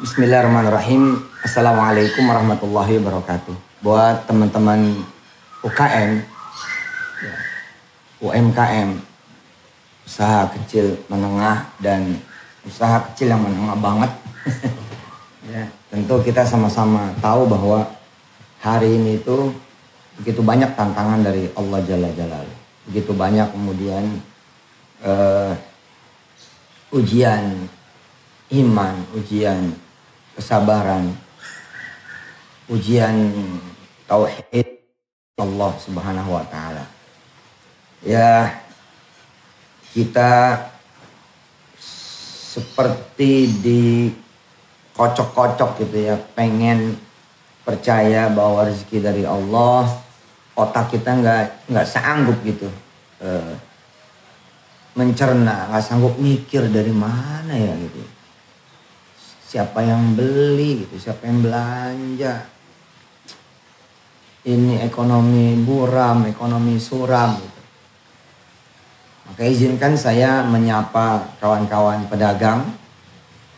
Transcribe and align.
Bismillahirrahmanirrahim. 0.00 1.28
Assalamualaikum 1.44 2.24
warahmatullahi 2.24 2.96
wabarakatuh. 3.04 3.52
Buat 3.84 4.24
teman-teman 4.24 4.96
UKM, 5.60 6.24
ya, 7.20 7.34
UMKM, 8.24 8.96
usaha 10.08 10.48
kecil 10.56 10.96
menengah 11.04 11.68
dan 11.84 12.16
usaha 12.64 13.12
kecil 13.12 13.28
yang 13.28 13.44
menengah 13.44 13.76
banget. 13.76 14.12
ya, 15.52 15.68
tentu 15.92 16.16
kita 16.24 16.48
sama-sama 16.48 17.12
tahu 17.20 17.44
bahwa 17.44 17.84
hari 18.56 18.96
ini 18.96 19.20
itu 19.20 19.52
begitu 20.16 20.40
banyak 20.40 20.80
tantangan 20.80 21.20
dari 21.20 21.52
Allah 21.52 21.80
Jalla 21.84 22.08
Jalaluhu. 22.16 22.56
Begitu 22.88 23.12
banyak 23.12 23.52
kemudian 23.52 24.16
uh, 25.04 25.52
ujian 26.88 27.68
iman, 28.48 28.96
ujian 29.12 29.76
kesabaran, 30.36 31.10
ujian 32.70 33.32
tauhid 34.06 34.66
Allah 35.40 35.72
Subhanahu 35.80 36.30
wa 36.36 36.44
taala. 36.46 36.84
Ya 38.04 38.60
kita 39.90 40.56
seperti 42.50 43.50
di 43.60 43.82
kocok-kocok 44.96 45.80
gitu 45.86 45.96
ya, 46.10 46.16
pengen 46.34 46.98
percaya 47.64 48.30
bahwa 48.32 48.66
rezeki 48.66 48.98
dari 49.00 49.24
Allah, 49.24 49.86
otak 50.56 50.92
kita 50.96 51.10
nggak 51.20 51.70
nggak 51.70 51.86
sanggup 51.86 52.38
gitu 52.42 52.68
uh, 53.22 53.54
mencerna, 54.98 55.70
nggak 55.70 55.84
sanggup 55.84 56.14
mikir 56.18 56.66
dari 56.68 56.92
mana 56.92 57.54
ya 57.54 57.72
gitu 57.76 58.19
siapa 59.50 59.82
yang 59.82 60.14
beli 60.14 60.86
gitu 60.86 61.10
siapa 61.10 61.26
yang 61.26 61.42
belanja. 61.42 62.46
Ini 64.46 64.86
ekonomi 64.86 65.58
buram 65.66 66.30
ekonomi 66.30 66.78
suram 66.78 67.34
gitu. 67.34 67.60
maka 69.26 69.42
izinkan 69.42 69.98
saya 69.98 70.46
menyapa 70.46 71.34
kawan-kawan 71.42 72.06
pedagang. 72.06 72.62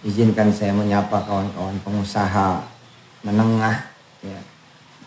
Izinkan 0.02 0.50
saya 0.50 0.74
menyapa 0.74 1.22
kawan-kawan 1.22 1.78
pengusaha 1.86 2.64
menengah 3.22 3.86
ya, 4.24 4.40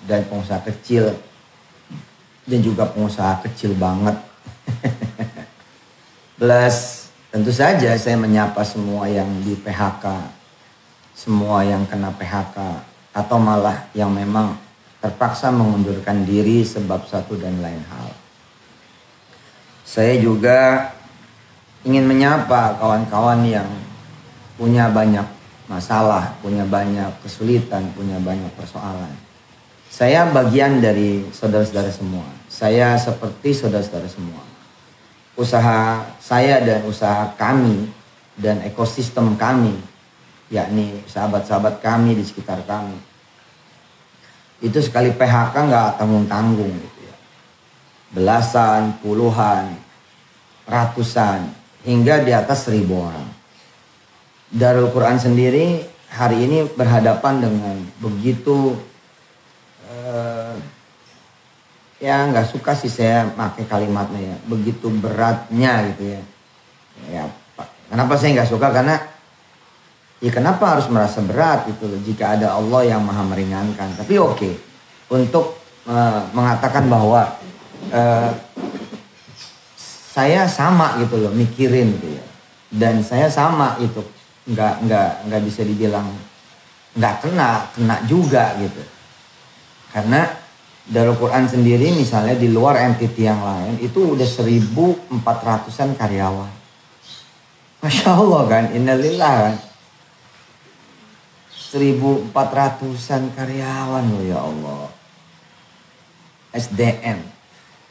dan 0.07 0.23
pengusaha 0.29 0.63
kecil. 0.69 1.11
Dan 2.45 2.61
juga 2.61 2.87
pengusaha 2.87 3.41
kecil 3.43 3.75
banget. 3.75 4.15
Plus 6.39 7.09
tentu 7.33 7.51
saja 7.51 7.91
saya 7.99 8.15
menyapa 8.15 8.63
semua 8.63 9.09
yang 9.11 9.27
di 9.43 9.59
PHK 9.59 10.05
semua 11.15 11.63
yang 11.63 11.87
kena 11.87 12.11
PHK 12.11 12.59
atau 13.15 13.39
malah 13.39 13.87
yang 13.95 14.11
memang 14.11 14.59
terpaksa 14.99 15.47
mengundurkan 15.47 16.27
diri 16.27 16.67
sebab 16.67 17.07
satu 17.07 17.39
dan 17.39 17.55
lain 17.63 17.79
hal. 17.87 18.11
Saya 19.87 20.19
juga 20.19 20.91
ingin 21.87 22.03
menyapa 22.03 22.75
kawan-kawan 22.75 23.47
yang 23.47 23.69
punya 24.59 24.91
banyak 24.91 25.23
masalah, 25.71 26.35
punya 26.43 26.67
banyak 26.67 27.07
kesulitan, 27.23 27.87
punya 27.95 28.19
banyak 28.19 28.51
persoalan. 28.59 29.13
Saya 29.87 30.27
bagian 30.35 30.83
dari 30.83 31.23
saudara-saudara 31.31 31.87
semua. 31.87 32.27
Saya 32.51 32.99
seperti 32.99 33.55
saudara-saudara 33.55 34.11
semua. 34.11 34.43
Usaha 35.39 36.03
saya 36.19 36.59
dan 36.59 36.83
usaha 36.83 37.31
kami 37.39 37.87
dan 38.35 38.59
ekosistem 38.67 39.39
kami 39.39 39.94
yakni 40.49 41.01
sahabat-sahabat 41.09 41.81
kami 41.81 42.17
di 42.17 42.23
sekitar 42.25 42.61
kami. 42.65 42.97
Itu 44.61 44.79
sekali 44.81 45.13
PHK 45.13 45.55
nggak 45.55 45.89
tanggung-tanggung 45.99 46.73
gitu 46.73 46.99
ya. 47.05 47.15
Belasan, 48.15 48.97
puluhan, 49.01 49.75
ratusan, 50.65 51.49
hingga 51.85 52.21
di 52.23 52.31
atas 52.33 52.65
seribu 52.65 53.05
orang. 53.05 53.27
Darul 54.49 54.93
Quran 54.93 55.19
sendiri 55.19 55.83
hari 56.09 56.47
ini 56.47 56.69
berhadapan 56.77 57.43
dengan 57.43 57.75
begitu 57.99 58.77
uh, 59.89 60.55
ya 61.99 62.29
nggak 62.29 62.47
suka 62.47 62.71
sih 62.77 62.87
saya 62.87 63.27
pakai 63.35 63.67
kalimatnya 63.67 64.35
ya 64.35 64.37
begitu 64.47 64.87
beratnya 64.93 65.91
gitu 65.91 66.03
ya 66.15 66.21
ya 67.11 67.23
kenapa 67.89 68.15
saya 68.15 68.39
nggak 68.39 68.51
suka 68.51 68.67
karena 68.71 68.95
Ya 70.23 70.31
kenapa 70.31 70.77
harus 70.77 70.87
merasa 70.87 71.19
berat 71.19 71.67
itu 71.67 71.91
jika 72.07 72.39
ada 72.39 72.55
Allah 72.55 72.87
yang 72.87 73.03
maha 73.03 73.23
meringankan. 73.27 73.99
Tapi 73.99 74.15
oke 74.15 74.31
okay, 74.39 74.53
untuk 75.11 75.59
uh, 75.91 76.31
mengatakan 76.31 76.87
bahwa 76.87 77.35
uh, 77.91 78.31
saya 80.15 80.47
sama 80.47 80.95
gitu 81.03 81.19
loh 81.19 81.35
mikirin 81.35 81.99
gitu 81.99 82.15
ya. 82.15 82.23
Dan 82.71 83.03
saya 83.03 83.27
sama 83.27 83.75
itu 83.83 83.99
nggak 84.47 84.87
nggak 84.87 85.09
nggak 85.27 85.41
bisa 85.43 85.67
dibilang 85.67 86.07
nggak 86.95 87.15
kena 87.19 87.67
kena 87.75 87.95
juga 88.07 88.55
gitu. 88.55 88.81
Karena 89.91 90.31
dari 90.87 91.11
Quran 91.11 91.43
sendiri 91.43 91.91
misalnya 91.91 92.39
di 92.39 92.47
luar 92.47 92.79
entity 92.79 93.27
yang 93.27 93.43
lain 93.43 93.83
itu 93.83 94.15
udah 94.15 94.27
1400-an 94.27 95.91
karyawan. 95.99 96.51
Masya 97.83 98.09
Allah 98.17 98.43
kan, 98.49 98.63
innalillah 98.73 99.33
kan 99.43 99.55
1400-an 101.75 103.35
karyawan 103.35 104.05
loh 104.07 104.23
ya 104.23 104.39
Allah. 104.39 104.87
SDM. 106.55 107.19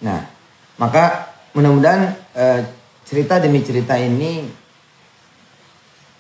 Nah, 0.01 0.25
maka 0.81 1.37
mudah-mudahan 1.53 2.17
eh, 2.33 2.61
cerita 3.05 3.37
demi 3.37 3.61
cerita 3.61 4.01
ini 4.01 4.49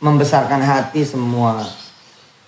membesarkan 0.04 0.60
hati 0.60 1.00
semua 1.08 1.64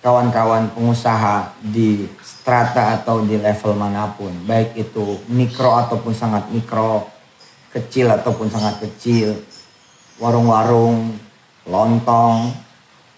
kawan-kawan 0.05 0.69
pengusaha 0.77 1.57
di 1.59 2.05
strata 2.21 3.01
atau 3.01 3.25
di 3.25 3.41
level 3.41 3.73
mana 3.73 4.13
pun, 4.13 4.29
baik 4.45 4.77
itu 4.77 5.17
mikro 5.27 5.73
ataupun 5.73 6.13
sangat 6.13 6.47
mikro, 6.53 7.09
kecil 7.73 8.13
ataupun 8.13 8.47
sangat 8.47 8.77
kecil, 8.85 9.41
warung-warung, 10.21 11.17
lontong, 11.65 12.53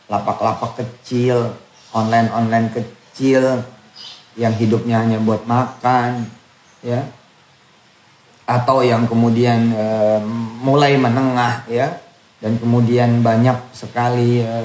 lapak-lapak 0.08 0.82
kecil, 0.82 1.54
online-online 1.94 2.70
kecil 2.74 3.64
yang 4.38 4.54
hidupnya 4.56 5.04
hanya 5.04 5.18
buat 5.20 5.44
makan 5.44 6.26
ya. 6.86 7.02
Atau 8.50 8.82
yang 8.82 9.06
kemudian 9.06 9.74
e, 9.74 9.86
mulai 10.62 10.98
menengah 10.98 11.66
ya. 11.70 12.02
Dan 12.40 12.56
kemudian 12.56 13.20
banyak 13.20 13.58
sekali 13.76 14.42
e, 14.42 14.58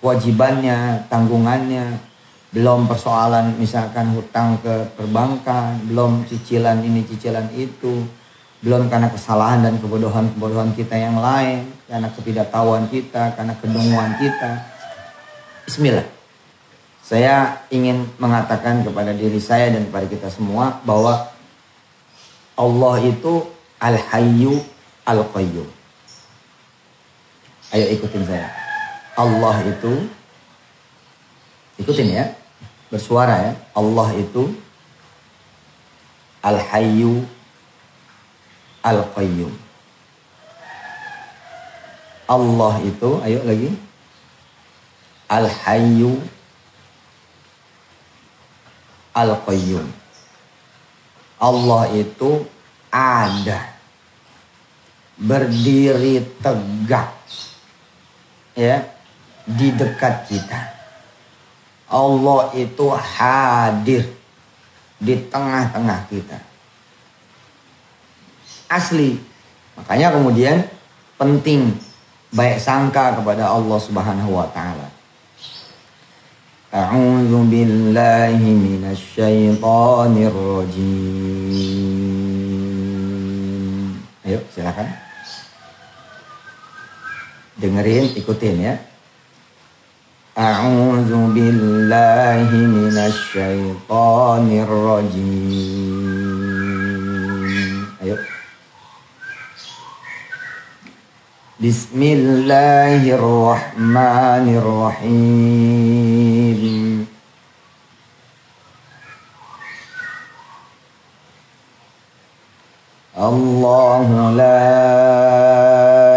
kewajibannya 0.00 1.08
tanggungannya. 1.08 2.12
Belum 2.52 2.84
persoalan 2.84 3.56
misalkan 3.56 4.12
hutang 4.12 4.60
ke 4.60 4.92
perbankan 4.92 5.88
belum 5.88 6.28
cicilan 6.28 6.84
ini 6.84 7.00
cicilan 7.08 7.48
itu. 7.56 8.04
Belum 8.60 8.92
karena 8.92 9.08
kesalahan 9.08 9.64
dan 9.64 9.80
kebodohan-kebodohan 9.80 10.76
kita 10.76 10.94
yang 10.94 11.16
lain 11.16 11.64
karena 11.88 12.08
ketidaktahuan 12.12 12.86
kita 12.92 13.34
karena 13.34 13.56
kedunguan 13.58 14.12
kita 14.20 14.71
Bismillah. 15.72 16.04
Saya 17.00 17.64
ingin 17.72 18.04
mengatakan 18.20 18.84
kepada 18.84 19.16
diri 19.16 19.40
saya 19.40 19.72
dan 19.72 19.88
kepada 19.88 20.04
kita 20.04 20.28
semua 20.28 20.84
bahwa 20.84 21.32
Allah 22.60 23.00
itu 23.00 23.48
Al-Hayyu 23.80 24.60
Al-Qayyum. 25.08 25.64
Ayo 27.72 27.88
ikutin 27.88 28.20
saya. 28.28 28.52
Allah 29.16 29.64
itu 29.64 30.12
ikutin 31.80 32.20
ya. 32.20 32.36
Bersuara 32.92 33.40
ya. 33.40 33.52
Allah 33.72 34.12
itu 34.12 34.52
Al-Hayyu 36.44 37.24
Al-Qayyum. 38.84 39.56
Allah 42.28 42.74
itu, 42.84 43.08
ayo 43.24 43.40
lagi. 43.48 43.72
Al-Hayyu 45.32 46.20
Al-Qayyum. 49.12 49.88
Allah 51.40 51.82
itu 51.92 52.44
ada. 52.92 53.72
Berdiri 55.16 56.24
tegak. 56.40 57.12
Ya, 58.52 58.84
di 59.48 59.72
dekat 59.72 60.28
kita. 60.28 60.60
Allah 61.88 62.52
itu 62.56 62.88
hadir 62.92 64.04
di 64.96 65.14
tengah-tengah 65.28 66.08
kita. 66.08 66.40
Asli. 68.68 69.20
Makanya 69.76 70.12
kemudian 70.16 70.64
penting 71.16 71.76
baik 72.32 72.60
sangka 72.60 73.20
kepada 73.20 73.52
Allah 73.52 73.78
Subhanahu 73.80 74.36
wa 74.36 74.48
taala 74.52 74.91
أعوذ 76.73 77.33
بالله 77.47 78.39
من 78.43 78.83
الشيطان 78.91 80.13
الرجيم 80.29 81.87
Ayo 84.27 84.43
silakan 84.51 84.91
Dengerin, 87.55 88.11
ikutin 88.19 88.59
ya 88.59 88.75
A'udzu 90.37 91.33
billahi 91.33 92.61
minasy 92.61 93.17
syaithanir 93.33 94.69
rajim. 94.69 96.10
بسم 101.62 102.02
الله 102.02 103.14
الرحمن 103.14 104.46
الرحيم 104.58 105.82
الله 113.18 114.30
لا 114.42 114.66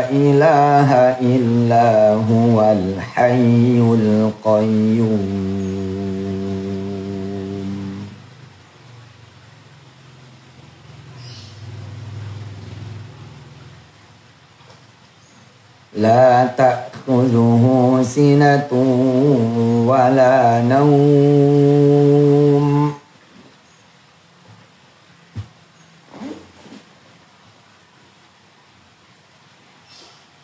إله 0.10 0.90
إلا 1.22 2.18
هو 2.26 2.58
الحي 2.62 3.78
القيوم 3.78 5.75
لا 15.96 16.46
تأخذه 16.58 17.64
سنة 18.04 18.72
ولا 19.88 20.62
نوم. 20.68 22.66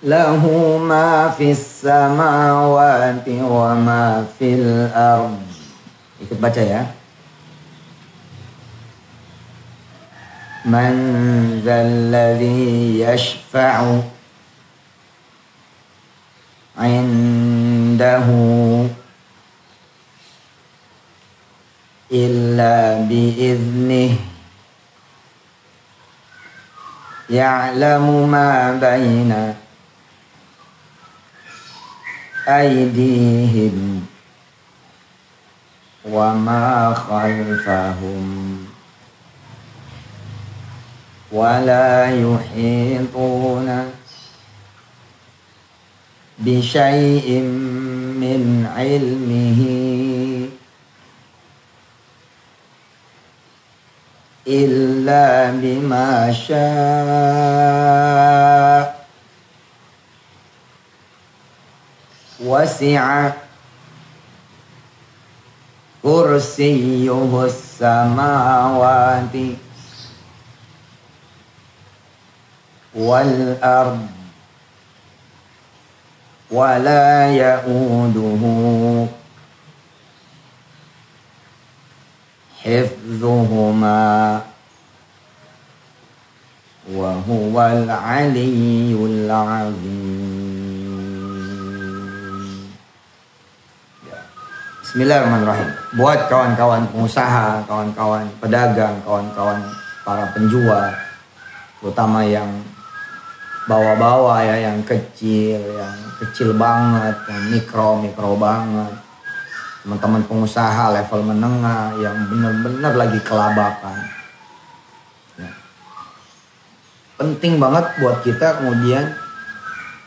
له 0.04 0.44
ما 0.82 1.30
في 1.30 1.52
السماوات 1.52 3.28
وما 3.28 4.26
في 4.40 4.48
الأرض. 4.58 5.38
ikut 6.22 6.38
baca 6.42 6.62
ya 6.62 6.86
من 10.62 10.94
ذا 11.66 11.82
الذي 11.82 13.02
يشفع 13.02 13.98
عنده 16.82 18.28
إلا 22.12 23.02
بإذنه. 23.02 24.16
يعلم 27.30 28.30
ما 28.32 28.72
بين 28.82 29.54
أيديهم 32.48 34.06
وما 36.06 36.94
خلفهم. 36.94 38.28
ولا 41.32 42.06
يحيطون 42.06 44.01
بشيء 46.42 47.42
من 48.22 48.66
علمه. 48.76 49.62
إلا 54.48 55.52
بما 55.52 56.34
شاء. 56.34 56.62
وسع 62.44 63.32
كرسيه 66.04 67.46
السماوات 67.46 69.36
والأرض. 72.96 74.21
ولا 76.51 77.31
يؤوده 77.35 78.43
حفظهما 82.63 84.43
وهو 86.95 87.57
العلي 87.63 88.95
العظيم 88.95 90.37
Bismillahirrahmanirrahim. 94.97 95.71
Buat 96.01 96.25
kawan-kawan 96.33 96.89
pengusaha, 96.89 97.61
kawan-kawan 97.69 98.25
pedagang, 98.41 98.97
kawan-kawan 99.05 99.61
para 100.09 100.25
penjual, 100.33 100.89
terutama 101.85 102.25
yang 102.25 102.49
bawa-bawa 103.69 104.41
ya, 104.41 104.73
yang 104.73 104.81
kecil, 104.89 105.59
yang 105.59 105.93
kecil 106.22 106.54
banget, 106.54 107.18
yang 107.26 107.44
mikro-mikro 107.50 108.38
banget. 108.38 108.94
Teman-teman 109.82 110.22
pengusaha 110.30 110.94
level 110.94 111.22
menengah 111.26 111.98
yang 111.98 112.16
benar-benar 112.30 112.94
lagi 112.94 113.20
kelabakan. 113.26 113.98
Ya. 115.42 115.52
Penting 117.18 117.58
banget 117.58 117.86
buat 117.98 118.22
kita 118.22 118.62
kemudian 118.62 119.18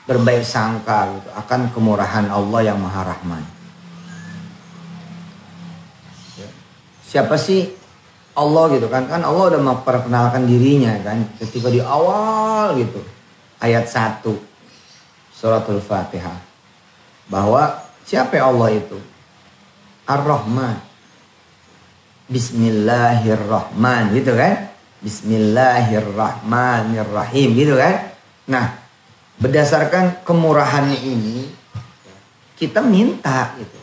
berbaik 0.07 0.47
sangka 0.47 1.11
gitu, 1.11 1.29
akan 1.35 1.61
kemurahan 1.75 2.31
Allah 2.31 2.61
yang 2.63 2.79
Maha 2.79 3.03
Rahman. 3.11 3.55
siapa 7.15 7.39
sih 7.39 7.71
Allah 8.35 8.75
gitu 8.75 8.91
kan 8.91 9.07
kan 9.07 9.23
Allah 9.23 9.55
udah 9.55 9.63
memperkenalkan 9.63 10.51
dirinya 10.51 10.99
kan 10.99 11.23
ketika 11.39 11.71
di 11.71 11.79
awal 11.79 12.75
gitu 12.75 12.99
ayat 13.63 13.87
1 13.87 14.27
suratul 15.45 15.85
Fatihah. 15.85 16.41
Bahwa 17.29 17.85
siapa 18.09 18.41
Allah 18.41 18.73
itu? 18.73 18.97
Ar-Rahman. 20.09 20.81
Bismillahirrahman 22.33 24.17
gitu 24.17 24.33
kan? 24.33 24.73
Bismillahirrahmanirrahim 25.05 27.53
gitu 27.53 27.77
kan? 27.77 28.17
Nah 28.49 28.81
berdasarkan 29.37 30.25
kemurahannya 30.25 31.05
ini 31.05 31.53
kita 32.57 32.81
minta 32.81 33.53
gitu. 33.61 33.77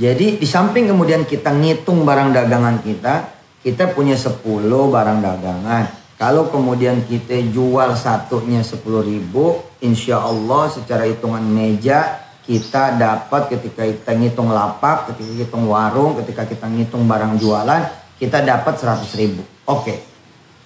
Jadi 0.00 0.40
di 0.40 0.48
samping 0.48 0.88
kemudian 0.88 1.28
kita 1.28 1.52
ngitung 1.52 2.08
barang 2.08 2.32
dagangan 2.32 2.80
kita, 2.80 3.28
kita 3.60 3.92
punya 3.92 4.16
10 4.16 4.40
barang 4.64 5.20
dagangan. 5.20 6.00
Kalau 6.22 6.46
kemudian 6.54 7.02
kita 7.02 7.34
jual 7.50 7.98
satunya 7.98 8.62
10 8.62 8.78
ribu, 9.02 9.58
insya 9.82 10.22
Allah 10.22 10.70
secara 10.70 11.02
hitungan 11.02 11.42
meja 11.42 12.22
kita 12.46 12.94
dapat 12.94 13.50
ketika 13.50 13.82
kita 13.82 14.14
ngitung 14.14 14.54
lapak, 14.54 15.10
ketika 15.10 15.26
kita 15.26 15.34
ngitung 15.42 15.66
warung, 15.66 16.14
ketika 16.22 16.46
kita 16.46 16.70
ngitung 16.70 17.10
barang 17.10 17.42
jualan, 17.42 17.82
kita 18.22 18.38
dapat 18.38 18.74
100 18.78 19.02
ribu. 19.18 19.42
Oke, 19.66 19.98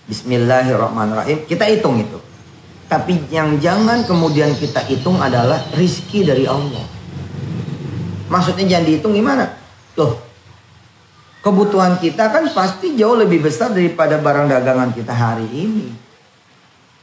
Bismillahirrahmanirrahim. 0.05 1.49
Kita 1.49 1.65
hitung 1.73 2.05
itu. 2.05 2.21
Tapi 2.85 3.25
yang 3.33 3.57
jangan 3.57 4.05
kemudian 4.05 4.53
kita 4.61 4.85
hitung 4.85 5.17
adalah 5.25 5.57
rizki 5.73 6.21
dari 6.21 6.45
Allah. 6.45 6.85
Maksudnya 8.29 8.77
jangan 8.77 8.85
dihitung 8.93 9.17
gimana? 9.17 9.57
Loh, 9.97 10.21
kebutuhan 11.47 12.03
kita 12.03 12.35
kan 12.35 12.51
pasti 12.51 12.99
jauh 12.99 13.15
lebih 13.15 13.47
besar 13.47 13.71
daripada 13.71 14.19
barang 14.19 14.51
dagangan 14.51 14.91
kita 14.91 15.15
hari 15.15 15.47
ini. 15.47 15.95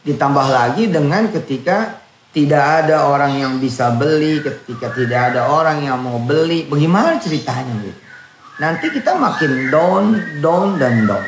Ditambah 0.03 0.47
lagi 0.51 0.91
dengan 0.91 1.31
ketika 1.31 2.03
tidak 2.35 2.83
ada 2.83 3.07
orang 3.07 3.39
yang 3.39 3.53
bisa 3.63 3.95
beli, 3.95 4.43
ketika 4.43 4.91
tidak 4.91 5.31
ada 5.31 5.47
orang 5.47 5.87
yang 5.87 5.95
mau 5.95 6.19
beli, 6.19 6.67
bagaimana 6.67 7.15
ceritanya 7.23 7.71
gitu? 7.87 8.01
Nanti 8.59 8.91
kita 8.91 9.15
makin 9.15 9.71
down, 9.71 10.03
down 10.43 10.75
dan 10.75 11.07
down. 11.07 11.23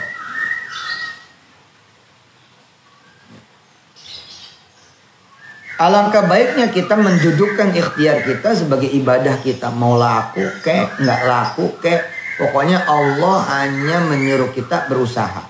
Alangkah 5.76 6.28
baiknya 6.28 6.72
kita 6.72 7.00
mendudukkan 7.00 7.72
ikhtiar 7.76 8.28
kita 8.28 8.56
sebagai 8.56 8.92
ibadah 8.92 9.40
kita. 9.40 9.72
Mau 9.72 9.96
laku 9.96 10.44
kek, 10.64 11.00
nggak 11.00 11.22
laku 11.28 11.80
kek. 11.80 12.15
Pokoknya 12.36 12.84
Allah 12.84 13.38
hanya 13.63 14.04
menyuruh 14.12 14.51
kita 14.51 14.92
berusaha. 14.92 15.48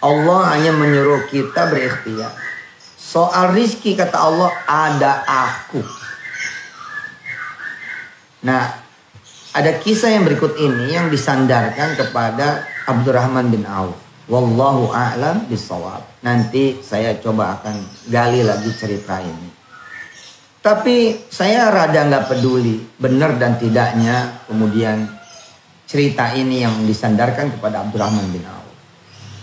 Allah 0.00 0.40
hanya 0.52 0.76
menyuruh 0.76 1.28
kita 1.28 1.72
berikhtiar. 1.72 2.32
Soal 3.00 3.56
rizki 3.56 3.96
kata 3.96 4.16
Allah 4.16 4.52
ada 4.68 5.24
aku. 5.24 5.80
Nah, 8.44 8.64
ada 9.56 9.72
kisah 9.80 10.14
yang 10.14 10.24
berikut 10.24 10.56
ini 10.56 10.96
yang 10.96 11.08
disandarkan 11.08 11.96
kepada 11.96 12.64
Abdurrahman 12.88 13.48
bin 13.52 13.64
Auf. 13.64 13.96
Wallahu 14.30 14.94
a'lam 14.94 15.48
bisawab. 15.50 16.06
Nanti 16.22 16.78
saya 16.84 17.18
coba 17.18 17.58
akan 17.58 17.82
gali 18.06 18.46
lagi 18.46 18.70
cerita 18.72 19.18
ini. 19.18 19.48
Tapi 20.60 21.26
saya 21.32 21.72
rada 21.72 22.04
nggak 22.04 22.28
peduli 22.30 22.78
benar 23.00 23.40
dan 23.40 23.56
tidaknya 23.56 24.44
kemudian 24.44 25.19
cerita 25.90 26.30
ini 26.38 26.62
yang 26.62 26.86
disandarkan 26.86 27.50
kepada 27.58 27.82
Abdurrahman 27.82 28.30
bin 28.30 28.46
Auf. 28.46 28.70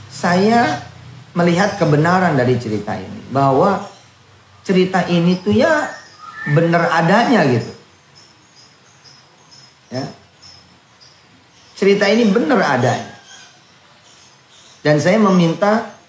Saya 0.07 0.79
melihat 1.35 1.75
kebenaran 1.75 2.39
dari 2.39 2.55
cerita 2.55 2.95
ini 2.95 3.19
bahwa 3.27 3.83
cerita 4.63 5.03
ini 5.11 5.35
tuh 5.43 5.51
ya 5.51 5.91
benar 6.55 6.87
adanya 7.03 7.43
gitu. 7.51 7.71
Ya. 9.91 10.07
Cerita 11.75 12.07
ini 12.07 12.31
benar 12.31 12.79
adanya. 12.79 13.19
Dan 14.87 15.03
saya 15.03 15.19
meminta 15.19 15.99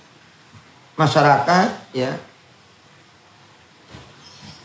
masyarakat 0.95 1.99
ya 1.99 2.15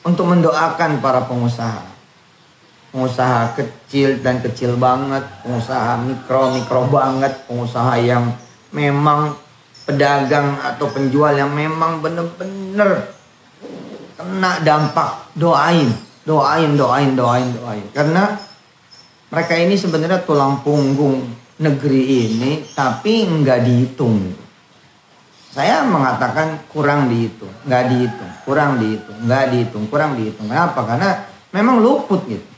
untuk 0.05 0.29
mendoakan 0.29 1.01
para 1.01 1.25
pengusaha. 1.25 1.92
Pengusaha 2.93 3.57
kecil 3.57 4.21
dan 4.21 4.37
kecil 4.37 4.77
banget, 4.77 5.25
pengusaha 5.41 5.97
mikro 6.05 6.53
mikro 6.53 6.85
banget, 6.93 7.33
pengusaha 7.49 7.97
yang 7.97 8.37
memang 8.69 9.33
pedagang 9.89 10.61
atau 10.61 10.93
penjual 10.93 11.33
yang 11.33 11.49
memang 11.49 12.05
benar-benar 12.05 13.09
kena 14.13 14.61
dampak. 14.61 15.33
Doain, 15.33 15.89
doain, 16.21 16.77
doain, 16.77 17.17
doain, 17.17 17.49
doain. 17.57 17.85
Karena 17.97 18.37
mereka 19.33 19.57
ini 19.57 19.73
sebenarnya 19.73 20.21
tulang 20.21 20.61
punggung 20.61 21.25
negeri 21.57 22.29
ini, 22.29 22.61
tapi 22.77 23.25
nggak 23.25 23.59
dihitung. 23.65 24.37
Saya 25.49 25.81
mengatakan 25.85 26.69
kurang 26.69 27.09
dihitung, 27.09 27.49
nggak 27.65 27.83
dihitung, 27.89 28.31
kurang 28.45 28.77
dihitung, 28.77 29.17
nggak 29.25 29.45
dihitung, 29.49 29.83
kurang 29.89 30.11
dihitung. 30.13 30.45
Kenapa? 30.45 30.85
Karena 30.85 31.25
memang 31.49 31.81
luput 31.81 32.21
gitu. 32.29 32.52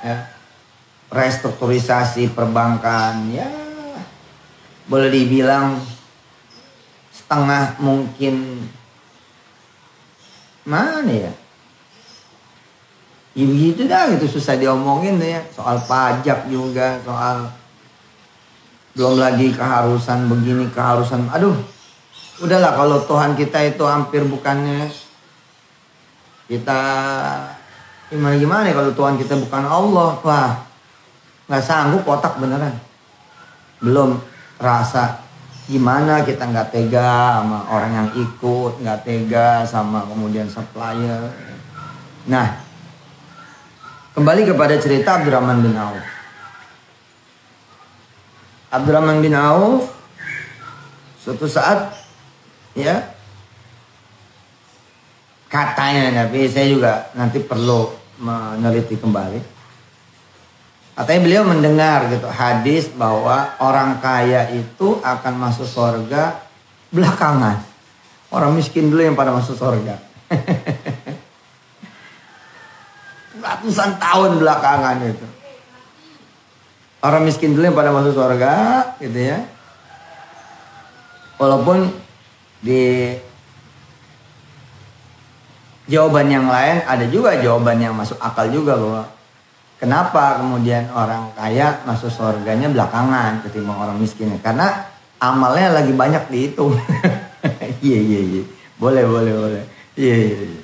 Ya. 0.00 0.32
Restrukturisasi 1.10 2.30
perbankan 2.32 3.28
ya. 3.34 3.50
Boleh 4.86 5.10
dibilang 5.10 5.78
setengah 7.10 7.78
mungkin 7.78 8.66
mana 10.66 11.10
ya? 11.10 11.32
Ya 13.34 13.44
begitu 13.46 13.86
dah 13.86 14.10
gitu 14.14 14.26
susah 14.38 14.58
diomongin 14.58 15.18
ya. 15.22 15.42
Soal 15.54 15.78
pajak 15.86 16.50
juga 16.50 16.98
soal 17.02 17.50
belum 18.94 19.22
lagi 19.22 19.54
keharusan 19.54 20.26
begini 20.26 20.66
keharusan 20.74 21.30
aduh. 21.30 21.54
Udahlah 22.40 22.72
kalau 22.72 22.98
Tuhan 23.04 23.36
kita 23.36 23.62
itu 23.68 23.84
hampir 23.84 24.24
bukannya 24.24 24.88
kita 26.50 26.82
gimana 28.10 28.34
gimana 28.34 28.64
ya 28.66 28.74
kalau 28.74 28.90
Tuhan 28.90 29.14
kita 29.22 29.38
bukan 29.38 29.64
Allah? 29.64 30.18
Wah 30.26 30.50
nggak 31.46 31.62
sanggup 31.62 32.02
otak 32.06 32.42
beneran. 32.42 32.74
Belum 33.78 34.18
rasa 34.58 35.22
gimana 35.70 36.26
kita 36.26 36.50
nggak 36.50 36.74
tega 36.74 37.38
sama 37.38 37.70
orang 37.70 37.92
yang 37.94 38.08
ikut 38.18 38.82
nggak 38.82 39.00
tega 39.06 39.62
sama 39.62 40.02
kemudian 40.10 40.50
supplier. 40.50 41.30
Nah 42.26 42.58
kembali 44.18 44.42
kepada 44.50 44.74
cerita 44.82 45.22
Abdurrahman 45.22 45.62
bin 45.62 45.78
Auf. 45.78 46.02
Abdurrahman 48.74 49.22
bin 49.22 49.38
Auf 49.38 49.90
suatu 51.22 51.46
saat 51.46 51.94
ya 52.74 53.14
katanya 55.50 56.26
tapi 56.26 56.46
saya 56.46 56.66
juga 56.70 56.92
nanti 57.14 57.42
perlu 57.42 57.99
meneliti 58.20 59.00
kembali. 59.00 59.40
Katanya 60.94 61.20
beliau 61.24 61.42
mendengar 61.48 62.12
gitu 62.12 62.28
hadis 62.28 62.92
bahwa 62.92 63.56
orang 63.56 64.04
kaya 64.04 64.52
itu 64.52 65.00
akan 65.00 65.34
masuk 65.40 65.64
surga 65.64 66.36
belakangan. 66.92 67.64
Orang 68.28 68.54
miskin 68.54 68.92
dulu 68.92 69.02
yang 69.02 69.16
pada 69.16 69.32
masuk 69.32 69.56
surga 69.56 69.98
ratusan 73.60 74.00
tahun 74.00 74.40
belakangan 74.40 74.96
itu. 75.04 75.26
Orang 77.00 77.24
miskin 77.24 77.56
dulu 77.56 77.64
yang 77.64 77.76
pada 77.76 77.92
masuk 77.92 78.12
surga 78.12 78.54
gitu 79.00 79.16
ya. 79.16 79.40
Walaupun 81.40 81.88
di 82.60 83.16
jawaban 85.90 86.30
yang 86.30 86.46
lain 86.46 86.86
ada 86.86 87.02
juga 87.10 87.34
jawaban 87.42 87.82
yang 87.82 87.92
masuk 87.98 88.14
akal 88.22 88.46
juga 88.46 88.78
bahwa 88.78 89.02
kenapa 89.82 90.38
kemudian 90.38 90.86
orang 90.94 91.34
kaya 91.34 91.82
masuk 91.82 92.06
surganya 92.06 92.70
belakangan 92.70 93.42
ketimbang 93.42 93.74
orang 93.74 93.98
miskin? 93.98 94.30
Karena 94.38 94.86
amalnya 95.18 95.74
lagi 95.74 95.92
banyak 95.92 96.30
dihitung. 96.30 96.78
Iya 97.80 97.96
iya 97.96 98.20
iya. 98.20 98.42
Boleh 98.76 99.08
boleh 99.08 99.32
boleh. 99.32 99.64
Iya 99.96 100.16
iya, 100.20 100.38
iya. 100.52 100.60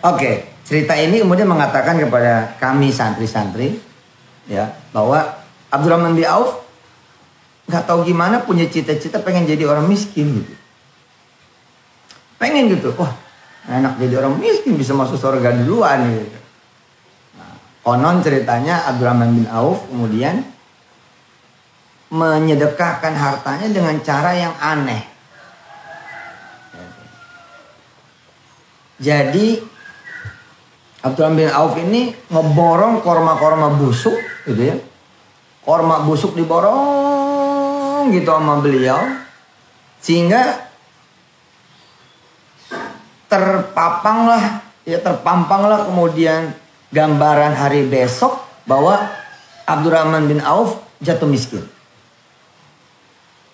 oke 0.00 0.30
cerita 0.64 0.96
ini 0.96 1.20
kemudian 1.20 1.44
mengatakan 1.44 2.00
kepada 2.00 2.56
kami 2.56 2.88
santri-santri 2.88 3.76
ya 4.48 4.72
bahwa 4.88 5.20
Abdurrahman 5.68 6.16
bin 6.16 6.24
Auf 6.24 6.64
nggak 7.68 7.84
tahu 7.84 8.08
gimana 8.08 8.40
punya 8.40 8.64
cita-cita 8.72 9.20
pengen 9.20 9.44
jadi 9.44 9.68
orang 9.68 9.84
miskin 9.84 10.40
gitu. 10.40 10.54
Pengen 12.40 12.72
gitu, 12.72 12.96
wah 12.96 13.12
enak 13.70 14.02
jadi 14.02 14.18
orang 14.18 14.42
miskin 14.42 14.74
bisa 14.74 14.90
masuk 14.92 15.14
surga 15.14 15.54
duluan 15.62 16.02
gitu. 16.10 16.38
Nah, 17.38 17.54
konon 17.86 18.18
ceritanya 18.18 18.90
Abdurrahman 18.90 19.38
bin 19.38 19.46
Auf 19.46 19.86
kemudian 19.86 20.42
menyedekahkan 22.10 23.14
hartanya 23.14 23.70
dengan 23.70 23.94
cara 24.02 24.34
yang 24.34 24.54
aneh. 24.58 25.06
Jadi 28.98 29.62
Abdurrahman 31.06 31.38
bin 31.38 31.50
Auf 31.54 31.78
ini 31.78 32.10
ngeborong 32.28 33.00
korma-korma 33.06 33.78
busuk 33.78 34.18
gitu 34.50 34.62
ya. 34.66 34.76
Korma 35.62 36.02
busuk 36.02 36.34
diborong 36.34 38.10
gitu 38.10 38.26
sama 38.26 38.58
beliau 38.58 38.98
sehingga 40.00 40.69
terpapanglah 43.30 44.66
ya 44.82 44.98
terpampanglah 44.98 45.86
kemudian 45.86 46.50
gambaran 46.90 47.54
hari 47.54 47.86
besok 47.86 48.42
bahwa 48.66 48.98
Abdurrahman 49.64 50.26
bin 50.26 50.42
Auf 50.42 50.82
jatuh 50.98 51.30
miskin. 51.30 51.62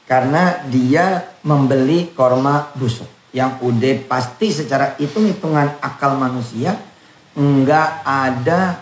Karena 0.07 0.65
dia 0.71 1.35
membeli 1.45 2.15
korma 2.15 2.73
busuk 2.79 3.11
yang 3.35 3.61
udah 3.61 4.07
pasti 4.09 4.49
secara 4.49 4.97
hitung-hitungan 4.97 5.77
akal 5.83 6.17
manusia 6.17 6.79
enggak 7.37 8.01
ada 8.07 8.81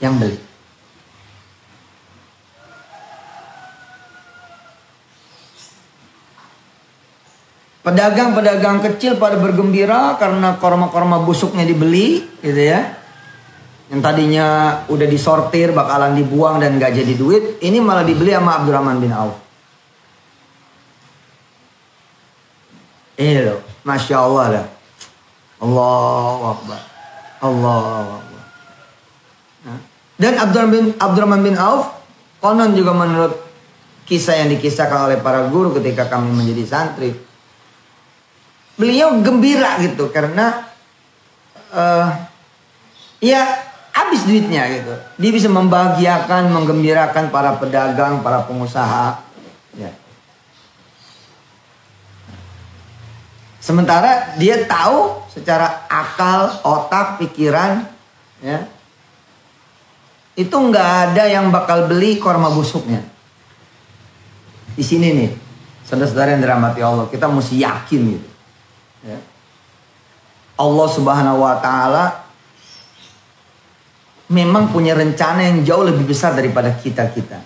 yang 0.00 0.16
beli. 0.16 0.40
Pedagang-pedagang 7.84 8.80
kecil 8.80 9.20
pada 9.20 9.36
bergembira 9.36 10.16
karena 10.16 10.56
korma-korma 10.56 11.20
busuknya 11.20 11.68
dibeli, 11.68 12.24
gitu 12.40 12.56
ya. 12.56 12.96
Yang 13.92 14.00
tadinya 14.00 14.46
udah 14.88 15.04
disortir 15.04 15.76
bakalan 15.76 16.16
dibuang 16.16 16.64
dan 16.64 16.80
gak 16.80 16.96
jadi 16.96 17.12
duit, 17.12 17.60
ini 17.60 17.84
malah 17.84 18.00
dibeli 18.00 18.32
sama 18.32 18.56
Abdurrahman 18.56 19.04
bin 19.04 19.12
Auf. 19.12 19.36
Ini 23.20 23.52
loh, 23.52 23.60
Masya 23.84 24.16
Allah 24.16 24.46
lah. 24.48 24.66
Allah 25.60 26.40
Akbar. 26.56 26.80
Allah 27.44 27.84
Akbar. 28.16 28.44
Dan 30.16 30.32
Abdurrahman 30.40 30.72
bin, 30.72 30.84
Abdurrahman 30.96 31.42
bin 31.44 31.56
Auf, 31.60 31.92
konon 32.40 32.72
juga 32.72 32.96
menurut 32.96 33.44
kisah 34.08 34.40
yang 34.40 34.48
dikisahkan 34.56 35.12
oleh 35.12 35.20
para 35.20 35.52
guru 35.52 35.76
ketika 35.76 36.08
kami 36.08 36.32
menjadi 36.32 36.64
santri, 36.64 37.12
beliau 38.74 39.22
gembira 39.22 39.78
gitu 39.78 40.10
karena 40.10 40.66
uh, 41.70 42.10
ya 43.22 43.42
habis 43.94 44.26
duitnya 44.26 44.66
gitu. 44.74 44.94
Dia 45.22 45.30
bisa 45.30 45.46
membahagiakan, 45.46 46.50
menggembirakan 46.50 47.30
para 47.30 47.54
pedagang, 47.56 48.20
para 48.26 48.42
pengusaha. 48.42 49.22
Ya. 49.78 49.94
Sementara 53.62 54.34
dia 54.36 54.66
tahu 54.66 55.24
secara 55.30 55.86
akal, 55.88 56.60
otak, 56.66 57.22
pikiran, 57.22 57.86
ya, 58.44 58.68
itu 60.36 60.52
nggak 60.52 60.90
ada 61.10 61.24
yang 61.30 61.48
bakal 61.48 61.86
beli 61.88 62.20
korma 62.20 62.50
busuknya. 62.50 63.00
Di 64.74 64.82
sini 64.82 65.14
nih, 65.14 65.30
saudara-saudara 65.86 66.34
yang 66.34 66.42
dirahmati 66.42 66.80
Allah, 66.82 67.06
kita 67.08 67.30
mesti 67.30 67.62
yakin 67.62 68.00
gitu. 68.18 68.33
Ya. 69.04 69.20
Allah 70.54 70.88
Subhanahu 70.88 71.38
Wa 71.44 71.60
Taala 71.60 72.04
memang 74.32 74.72
punya 74.72 74.96
rencana 74.96 75.44
yang 75.44 75.60
jauh 75.62 75.84
lebih 75.84 76.08
besar 76.08 76.32
daripada 76.32 76.72
kita 76.72 77.12
kita. 77.12 77.38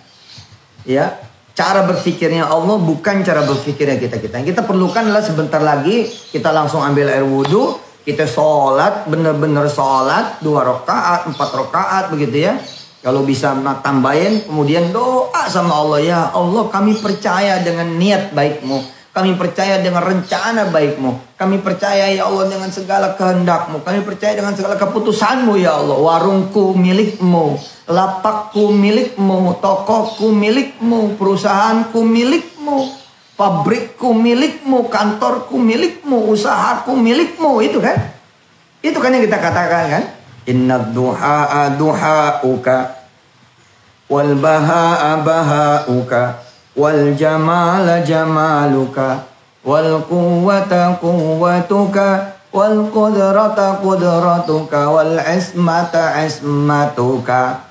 Ya, 0.86 1.18
Cara 1.58 1.82
berpikirnya 1.82 2.46
Allah 2.46 2.78
bukan 2.78 3.26
cara 3.26 3.42
berpikirnya 3.42 3.98
kita 3.98 4.22
kita. 4.22 4.38
Yang 4.38 4.54
kita 4.54 4.62
perlukan 4.62 5.02
adalah 5.02 5.26
sebentar 5.26 5.58
lagi 5.58 6.06
kita 6.06 6.54
langsung 6.54 6.78
ambil 6.78 7.10
air 7.10 7.26
wudhu, 7.26 7.74
kita 8.06 8.30
sholat, 8.30 9.10
benar-benar 9.10 9.66
sholat 9.66 10.38
dua 10.38 10.62
rakaat, 10.62 11.26
empat 11.26 11.50
rakaat 11.58 12.04
begitu 12.14 12.46
ya. 12.46 12.54
Kalau 13.02 13.26
bisa 13.26 13.58
tambahin, 13.82 14.46
kemudian 14.46 14.94
doa 14.94 15.50
sama 15.50 15.82
Allah 15.82 15.98
ya 15.98 16.20
Allah 16.30 16.70
kami 16.70 16.94
percaya 17.02 17.58
dengan 17.58 17.90
niat 17.90 18.30
baikmu 18.30 18.97
kami 19.18 19.34
percaya 19.34 19.82
dengan 19.82 19.98
rencana 19.98 20.70
baikmu. 20.70 21.34
Kami 21.34 21.58
percaya 21.58 22.06
ya 22.14 22.30
Allah 22.30 22.46
dengan 22.46 22.70
segala 22.70 23.18
kehendakmu. 23.18 23.82
Kami 23.82 24.06
percaya 24.06 24.38
dengan 24.38 24.54
segala 24.54 24.78
keputusanmu 24.78 25.58
ya 25.58 25.74
Allah. 25.74 25.98
Warungku 25.98 26.78
milikmu. 26.78 27.58
Lapakku 27.90 28.70
milikmu. 28.70 29.58
Tokoku 29.58 30.30
milikmu. 30.30 31.18
Perusahaanku 31.18 31.98
milikmu. 31.98 32.94
Pabrikku 33.34 34.14
milikmu. 34.14 34.86
Kantorku 34.86 35.58
milikmu. 35.58 36.30
Usahaku 36.30 36.94
milikmu. 36.94 37.58
Itu 37.58 37.82
kan? 37.82 37.98
Itu 38.86 39.02
kan 39.02 39.18
yang 39.18 39.26
kita 39.26 39.42
katakan 39.42 39.84
kan? 39.98 40.04
Inna 40.46 40.78
duha'a 40.78 41.74
duha'uka. 41.74 42.76
Wal 44.06 44.38
baha'a 44.38 45.26
baha'uka 45.26 46.47
wal 46.78 47.10
jamala 47.18 47.98
jamaluka 48.06 49.26
wal 49.66 49.98
quwwata 50.06 50.94
quwwatuka 51.02 52.38
wal 52.54 52.86
qudrata 52.94 53.82
qudratuka 53.82 54.86
wal 54.86 55.18
ismata 55.18 56.22
ismatuka 56.22 57.66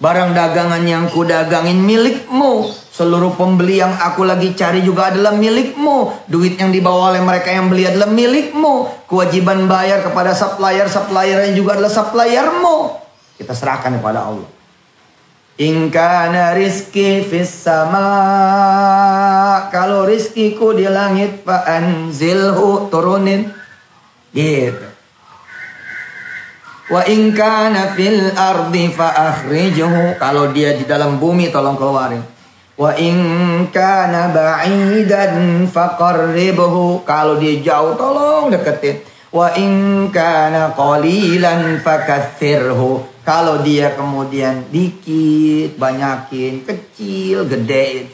Barang 0.00 0.32
dagangan 0.32 0.80
yang 0.88 1.12
kudagangin 1.12 1.76
milikmu. 1.76 2.72
Seluruh 2.72 3.36
pembeli 3.36 3.84
yang 3.84 3.92
aku 4.00 4.24
lagi 4.24 4.56
cari 4.56 4.80
juga 4.80 5.12
adalah 5.12 5.36
milikmu. 5.36 6.24
Duit 6.24 6.56
yang 6.56 6.72
dibawa 6.72 7.12
oleh 7.12 7.20
mereka 7.20 7.52
yang 7.52 7.68
beli 7.68 7.84
adalah 7.84 8.08
milikmu. 8.08 9.04
Kewajiban 9.04 9.68
bayar 9.68 10.00
kepada 10.00 10.32
supplier-supplier 10.32 11.52
yang 11.52 11.54
juga 11.60 11.76
adalah 11.76 11.92
suppliermu. 11.92 12.96
Kita 13.36 13.52
serahkan 13.52 14.00
kepada 14.00 14.24
Allah. 14.24 14.59
In 15.60 15.92
kana 15.92 16.56
rizki 16.56 17.20
fis 17.20 17.52
sama 17.52 18.08
Kalau 19.68 20.08
rizkiku 20.08 20.72
di 20.72 20.88
langit 20.88 21.44
Fa 21.44 21.68
anzilhu 21.68 22.88
turunin. 22.88 23.44
Gitu. 24.32 24.88
Wa 26.88 27.04
in 27.04 27.36
kana 27.36 27.92
fil 27.92 28.32
ardi 28.32 28.88
fa 28.88 29.12
akhrijuhu. 29.12 30.16
Kalau 30.16 30.48
dia 30.56 30.72
di 30.72 30.88
dalam 30.88 31.20
bumi 31.20 31.52
tolong 31.52 31.76
keluarin. 31.76 32.24
Wa 32.80 32.96
in 32.96 33.20
kana 33.68 34.32
ba'idan 34.32 35.68
faqarribhu 35.68 37.04
Kalau 37.04 37.36
dia 37.36 37.60
jauh 37.60 38.00
tolong 38.00 38.48
deketin. 38.48 39.04
Wa 39.28 39.52
in 39.60 40.08
kana 40.08 40.72
qalilan 40.72 41.84
fakathirhu 41.84 43.09
kalau 43.20 43.60
dia 43.60 43.92
kemudian 43.92 44.64
dikit, 44.72 45.76
banyakin, 45.76 46.64
kecil, 46.64 47.44
gede. 47.44 48.08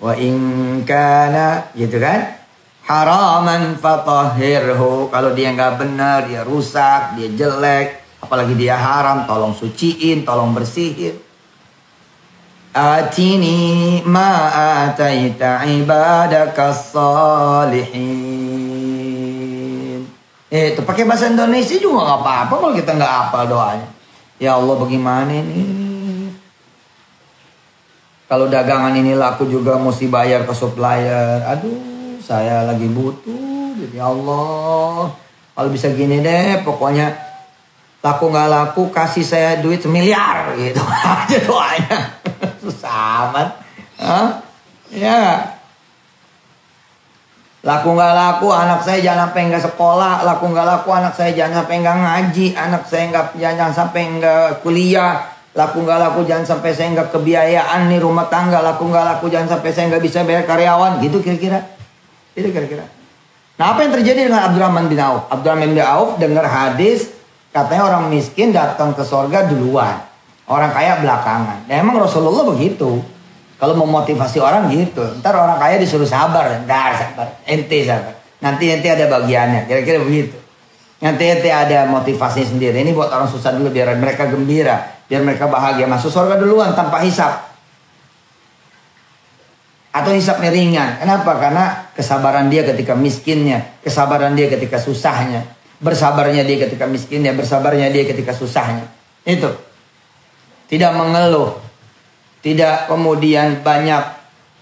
Wa 0.00 0.16
in 0.16 0.82
kana 0.88 1.68
gitu 1.76 2.00
kan? 2.00 2.38
Haraman 2.88 3.76
fatahirhu. 3.76 5.12
Kalau 5.12 5.36
dia 5.36 5.52
nggak 5.52 5.76
benar, 5.76 6.24
dia 6.24 6.40
rusak, 6.40 7.20
dia 7.20 7.28
jelek, 7.28 8.00
apalagi 8.24 8.56
dia 8.56 8.80
haram, 8.80 9.28
tolong 9.28 9.52
suciin, 9.52 10.24
tolong 10.24 10.56
bersihin. 10.56 11.20
Atini 12.72 14.00
ma 14.08 14.48
ataita 14.88 15.68
ibadaka 15.68 16.72
salihin. 16.72 18.47
Eh, 20.48 20.72
itu 20.72 20.80
pakai 20.80 21.04
bahasa 21.04 21.28
Indonesia 21.28 21.76
juga 21.76 22.08
nggak 22.08 22.20
apa-apa 22.24 22.54
kalau 22.56 22.72
kita 22.72 22.96
nggak 22.96 23.14
hafal 23.20 23.44
doanya. 23.44 23.88
Ya 24.40 24.56
Allah 24.56 24.74
bagaimana 24.80 25.28
ini? 25.28 25.60
Kalau 28.28 28.48
dagangan 28.48 28.96
ini 28.96 29.12
laku 29.12 29.44
juga 29.48 29.76
mesti 29.76 30.08
bayar 30.08 30.48
ke 30.48 30.52
supplier. 30.56 31.44
Aduh, 31.44 32.16
saya 32.20 32.64
lagi 32.64 32.88
butuh. 32.88 33.76
Ya 33.92 34.08
Allah, 34.08 35.12
kalau 35.52 35.68
bisa 35.68 35.92
gini 35.92 36.24
deh, 36.24 36.60
pokoknya 36.64 37.12
laku 38.00 38.32
nggak 38.32 38.48
laku 38.48 38.82
kasih 38.88 39.24
saya 39.26 39.50
duit 39.60 39.84
semiliar 39.84 40.56
gitu 40.56 40.80
aja 41.12 41.38
doanya. 41.44 41.98
Susah 42.64 43.28
amat. 43.28 43.48
Hah? 44.00 44.28
Ya, 44.88 45.44
Laku 47.58 47.90
nggak 47.98 48.14
laku 48.14 48.54
anak 48.54 48.86
saya 48.86 49.02
jangan 49.02 49.28
sampai 49.28 49.50
nggak 49.50 49.64
sekolah, 49.74 50.22
laku 50.22 50.46
nggak 50.54 50.62
laku 50.62 50.88
anak 50.94 51.10
saya 51.18 51.34
jangan 51.34 51.66
sampai 51.66 51.82
nggak 51.82 51.96
ngaji, 52.06 52.46
anak 52.54 52.82
saya 52.86 53.04
nggak 53.10 53.26
jangan 53.34 53.70
sampai 53.74 54.02
nggak 54.14 54.62
kuliah, 54.62 55.26
laku 55.58 55.82
nggak 55.82 55.98
laku 55.98 56.22
jangan 56.22 56.46
sampai 56.46 56.70
saya 56.70 56.94
nggak 56.94 57.10
kebiayaan 57.10 57.90
nih 57.90 57.98
rumah 57.98 58.30
tangga, 58.30 58.62
laku 58.62 58.86
nggak 58.86 59.04
laku 59.10 59.26
jangan 59.26 59.58
sampai 59.58 59.74
saya 59.74 59.90
nggak 59.90 60.04
bisa 60.06 60.22
bayar 60.22 60.46
karyawan, 60.46 61.02
gitu 61.02 61.18
kira-kira, 61.18 61.58
itu 62.38 62.46
kira-kira. 62.54 62.86
Nah 63.58 63.74
apa 63.74 63.82
yang 63.82 63.90
terjadi 63.90 64.30
dengan 64.30 64.54
Abdurrahman 64.54 64.86
bin 64.86 65.02
Auf? 65.02 65.26
Abdurrahman 65.26 65.74
bin 65.74 65.82
Auf 65.82 66.14
dengar 66.22 66.46
hadis 66.46 67.10
katanya 67.50 67.90
orang 67.90 68.06
miskin 68.06 68.54
datang 68.54 68.94
ke 68.94 69.02
sorga 69.02 69.50
duluan, 69.50 69.98
orang 70.46 70.70
kaya 70.70 71.02
belakangan. 71.02 71.66
Nah, 71.66 71.74
emang 71.74 71.98
Rasulullah 71.98 72.46
begitu. 72.54 73.17
Kalau 73.58 73.74
mau 73.74 73.90
motivasi 73.90 74.38
orang 74.38 74.70
gitu, 74.70 75.02
ntar 75.18 75.34
orang 75.34 75.58
kaya 75.58 75.82
disuruh 75.82 76.06
sabar, 76.06 76.62
ntar 76.62 76.94
sabar, 76.94 77.42
ente 77.42 77.82
sabar. 77.82 78.14
Nanti 78.38 78.70
ente 78.70 78.86
ada 78.86 79.10
bagiannya, 79.10 79.66
kira-kira 79.66 79.98
begitu. 79.98 80.38
Nanti 81.02 81.26
ente 81.26 81.50
ada 81.50 81.90
motivasi 81.90 82.46
sendiri. 82.46 82.86
Ini 82.86 82.94
buat 82.94 83.10
orang 83.10 83.26
susah 83.26 83.58
dulu 83.58 83.74
biar 83.74 83.98
mereka 83.98 84.30
gembira, 84.30 85.02
biar 85.10 85.26
mereka 85.26 85.50
bahagia 85.50 85.90
masuk 85.90 86.06
surga 86.06 86.38
duluan 86.38 86.70
tanpa 86.78 87.02
hisap. 87.02 87.50
Atau 89.90 90.14
hisapnya 90.14 90.54
ringan. 90.54 91.02
Kenapa? 91.02 91.34
Karena 91.42 91.90
kesabaran 91.98 92.46
dia 92.46 92.62
ketika 92.62 92.94
miskinnya, 92.94 93.82
kesabaran 93.82 94.38
dia 94.38 94.46
ketika 94.46 94.78
susahnya, 94.78 95.42
bersabarnya 95.82 96.46
dia 96.46 96.62
ketika 96.62 96.86
miskinnya, 96.86 97.34
bersabarnya 97.34 97.90
dia 97.90 98.06
ketika 98.06 98.30
susahnya. 98.30 98.86
Itu. 99.26 99.50
Tidak 100.70 100.92
mengeluh, 100.94 101.58
tidak 102.38 102.86
kemudian 102.86 103.60
banyak 103.66 104.02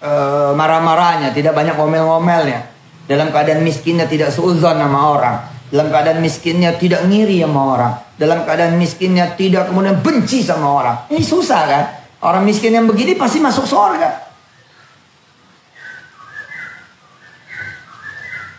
e, 0.01 0.13
marah-marahnya, 0.57 1.33
tidak 1.37 1.53
banyak 1.53 1.77
ngomel-ngomelnya. 1.77 2.73
Dalam 3.07 3.31
keadaan 3.31 3.63
miskinnya 3.63 4.11
tidak 4.11 4.35
seuzon 4.35 4.81
sama 4.81 5.01
orang. 5.15 5.37
Dalam 5.71 5.91
keadaan 5.91 6.19
miskinnya 6.19 6.75
tidak 6.75 7.07
ngiri 7.07 7.43
sama 7.43 7.63
orang. 7.79 7.93
Dalam 8.19 8.43
keadaan 8.43 8.75
miskinnya 8.81 9.37
tidak 9.39 9.71
kemudian 9.71 9.99
benci 10.03 10.43
sama 10.43 10.67
orang. 10.83 10.97
Ini 11.13 11.23
susah 11.23 11.63
kan? 11.69 11.85
Orang 12.23 12.43
miskin 12.49 12.75
yang 12.75 12.89
begini 12.89 13.15
pasti 13.15 13.39
masuk 13.39 13.69
surga. 13.69 14.11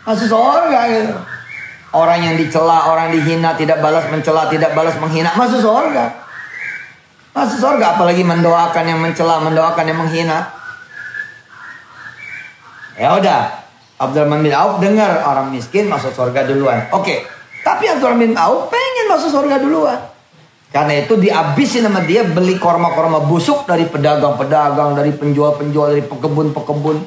Masuk 0.08 0.28
surga 0.30 0.80
gitu. 0.88 1.16
Orang 1.92 2.20
yang 2.20 2.36
dicela, 2.36 2.92
orang 2.92 3.12
dihina, 3.12 3.56
tidak 3.56 3.80
balas 3.80 4.04
mencela, 4.12 4.48
tidak 4.52 4.76
balas 4.76 4.96
menghina, 5.00 5.32
masuk 5.36 5.60
surga. 5.64 6.27
Masuk 7.38 7.62
surga 7.62 7.94
apalagi 7.94 8.26
mendoakan 8.26 8.82
yang 8.82 8.98
mencela, 8.98 9.38
mendoakan 9.38 9.84
yang 9.86 9.98
menghina. 10.02 10.50
Ya 12.98 13.14
udah, 13.14 13.62
Abdurrahman 13.94 14.42
bin 14.42 14.50
Auf 14.50 14.82
dengar 14.82 15.22
orang 15.22 15.54
miskin 15.54 15.86
masuk 15.86 16.10
surga 16.10 16.50
duluan. 16.50 16.90
Oke, 16.90 17.22
tapi 17.62 17.86
Abdurrahman 17.86 18.30
bin 18.30 18.34
Auf 18.34 18.66
pengen 18.74 19.06
masuk 19.06 19.30
surga 19.30 19.62
duluan. 19.62 20.02
Karena 20.68 21.00
itu 21.00 21.16
dihabisin 21.16 21.88
sama 21.88 22.04
dia 22.04 22.26
beli 22.28 22.60
korma-korma 22.60 23.24
busuk 23.24 23.64
dari 23.64 23.88
pedagang-pedagang, 23.88 24.92
dari 24.98 25.16
penjual-penjual, 25.16 25.96
dari 25.96 26.04
pekebun-pekebun. 26.04 26.98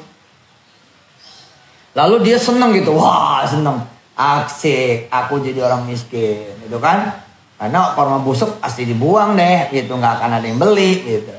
Lalu 1.92 2.16
dia 2.26 2.40
senang 2.42 2.74
gitu, 2.74 2.96
wah 2.96 3.46
senang. 3.46 3.86
Aksik, 4.18 5.06
aku 5.12 5.38
jadi 5.44 5.62
orang 5.62 5.86
miskin, 5.86 6.58
itu 6.58 6.78
kan? 6.82 7.21
Karena 7.62 7.94
korma 7.94 8.18
busuk 8.18 8.58
pasti 8.58 8.82
dibuang 8.82 9.38
deh, 9.38 9.70
gitu 9.70 9.94
nggak 9.94 10.18
akan 10.18 10.30
ada 10.34 10.46
yang 10.50 10.58
beli, 10.58 10.98
gitu. 11.06 11.30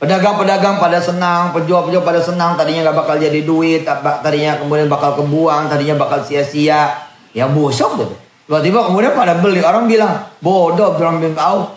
Pedagang-pedagang 0.00 0.80
pada 0.80 1.04
senang, 1.04 1.52
penjual-penjual 1.52 2.00
pada 2.00 2.24
senang, 2.24 2.56
tadinya 2.56 2.88
nggak 2.88 2.96
bakal 2.96 3.20
jadi 3.20 3.44
duit, 3.44 3.84
tadinya 4.24 4.56
kemudian 4.56 4.88
bakal 4.88 5.20
kebuang, 5.20 5.68
tadinya 5.68 6.00
bakal 6.00 6.24
sia-sia. 6.24 7.12
Ya 7.36 7.44
busuk 7.44 8.00
gitu. 8.00 8.16
Tiba-tiba 8.48 8.88
kemudian 8.88 9.12
pada 9.12 9.36
beli, 9.36 9.60
orang 9.60 9.84
bilang, 9.84 10.24
bodoh 10.40 10.96
Abdurrahman 10.96 11.28
bin 11.28 11.36
Auf. 11.36 11.76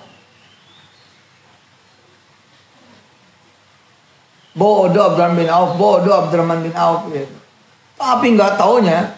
Bodoh 4.56 5.12
Abdurrahman 5.12 5.44
bin 5.44 5.52
Auf, 5.52 5.76
bodoh 5.76 6.16
Abdurrahman 6.16 6.64
bin 6.64 6.72
Auf. 6.72 7.12
Gitu. 7.12 7.36
Tapi 8.00 8.26
nggak 8.32 8.56
taunya, 8.56 9.17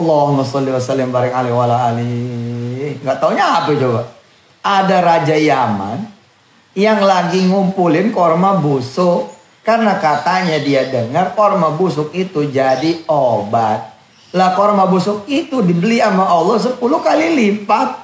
Allahumma 0.00 0.48
salli 0.48 0.72
wa 0.72 0.80
sallim 0.80 1.12
barik 1.12 1.36
alaihi 1.36 1.52
wa 1.52 1.68
ali. 1.68 2.96
Nggak 3.04 3.20
taunya 3.20 3.60
apa 3.60 3.76
coba? 3.76 4.08
Ada 4.64 5.04
Raja 5.04 5.36
Yaman 5.36 6.08
yang 6.72 7.04
lagi 7.04 7.44
ngumpulin 7.44 8.08
korma 8.08 8.56
busuk 8.56 9.28
karena 9.60 10.00
katanya 10.00 10.56
dia 10.58 10.88
dengar 10.88 11.36
korma 11.36 11.76
busuk 11.76 12.08
itu 12.16 12.48
jadi 12.48 13.04
obat. 13.06 13.92
Lah 14.32 14.56
korma 14.56 14.88
busuk 14.88 15.28
itu 15.28 15.60
dibeli 15.60 16.00
sama 16.00 16.24
Allah 16.24 16.56
10 16.56 16.80
kali 16.80 17.36
lipat. 17.36 18.00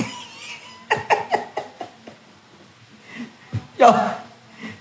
coba, 3.80 4.24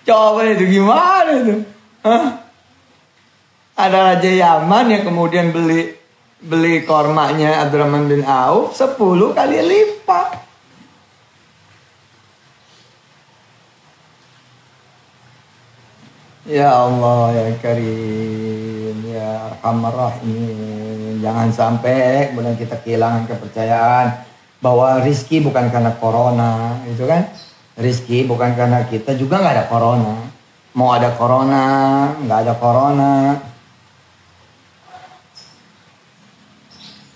coba 0.08 0.40
itu 0.48 0.66
gimana 0.70 1.32
itu? 1.44 1.56
Hah? 2.06 2.49
Ada 3.80 4.12
Raja 4.12 4.28
Yaman 4.28 4.92
yang 4.92 5.08
kemudian 5.08 5.56
beli 5.56 5.96
beli 6.44 6.84
kormanya 6.84 7.64
Abdurrahman 7.64 8.12
bin 8.12 8.28
Auf 8.28 8.76
10 8.76 9.00
kali 9.32 9.56
lipat. 9.56 10.36
Ya 16.44 16.76
Allah 16.76 17.32
ya 17.32 17.56
Karim 17.64 19.00
ya 19.08 19.48
Arhamar 19.48 19.96
Rahim. 19.96 21.24
Jangan 21.24 21.48
sampai 21.48 22.36
kemudian 22.36 22.60
kita 22.60 22.84
kehilangan 22.84 23.32
kepercayaan 23.32 24.28
bahwa 24.60 25.00
rizki 25.08 25.40
bukan 25.40 25.72
karena 25.72 25.96
corona, 25.96 26.84
itu 26.84 27.08
kan? 27.08 27.32
Rizki 27.80 28.28
bukan 28.28 28.60
karena 28.60 28.84
kita 28.92 29.16
juga 29.16 29.40
nggak 29.40 29.56
ada 29.56 29.66
corona. 29.72 30.20
Mau 30.76 30.92
ada 30.92 31.16
corona, 31.16 31.64
nggak 32.28 32.40
ada 32.44 32.54
corona. 32.60 33.14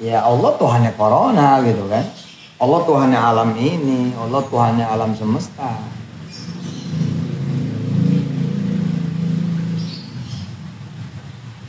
Ya 0.04 0.20
Allah 0.20 0.52
Tuhannya 0.60 0.92
corona 1.00 1.64
gitu 1.64 1.88
kan. 1.88 2.04
Allah 2.60 2.80
Tuhannya 2.84 3.20
alam 3.20 3.56
ini, 3.56 4.12
Allah 4.20 4.44
Tuhannya 4.44 4.84
alam 4.84 5.16
semesta. 5.16 5.80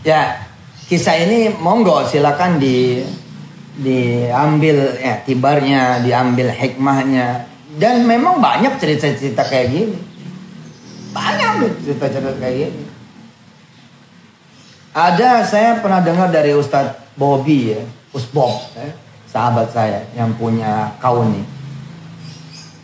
Ya, 0.02 0.50
kisah 0.90 1.14
ini 1.14 1.54
monggo 1.62 2.02
silakan 2.10 2.58
di 2.58 3.06
diambil 3.78 4.98
ya 4.98 5.22
tibarnya, 5.22 6.02
diambil 6.02 6.50
hikmahnya. 6.50 7.46
Dan 7.78 8.02
memang 8.06 8.42
banyak 8.42 8.82
cerita-cerita 8.82 9.46
kayak 9.46 9.66
gini. 9.70 9.98
Banyak 11.14 11.70
cerita-cerita 11.86 12.34
kayak 12.42 12.54
gini. 12.66 12.82
Ada 14.94 15.46
saya 15.46 15.78
pernah 15.78 16.02
dengar 16.02 16.30
dari 16.30 16.54
Ustadz 16.54 17.18
Bobby 17.18 17.74
ya, 17.74 17.82
Usbob, 18.14 18.70
ya, 18.78 18.94
sahabat 19.26 19.74
saya 19.74 20.06
yang 20.14 20.32
punya 20.38 20.94
kauni. 21.02 21.42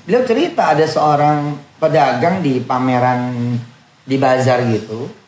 Beliau 0.05 0.27
cerita 0.27 0.75
ada 0.75 0.85
seorang 0.85 1.55
pedagang 1.79 2.43
di 2.43 2.59
pameran 2.61 3.55
di 4.03 4.19
bazar 4.19 4.66
gitu 4.66 5.21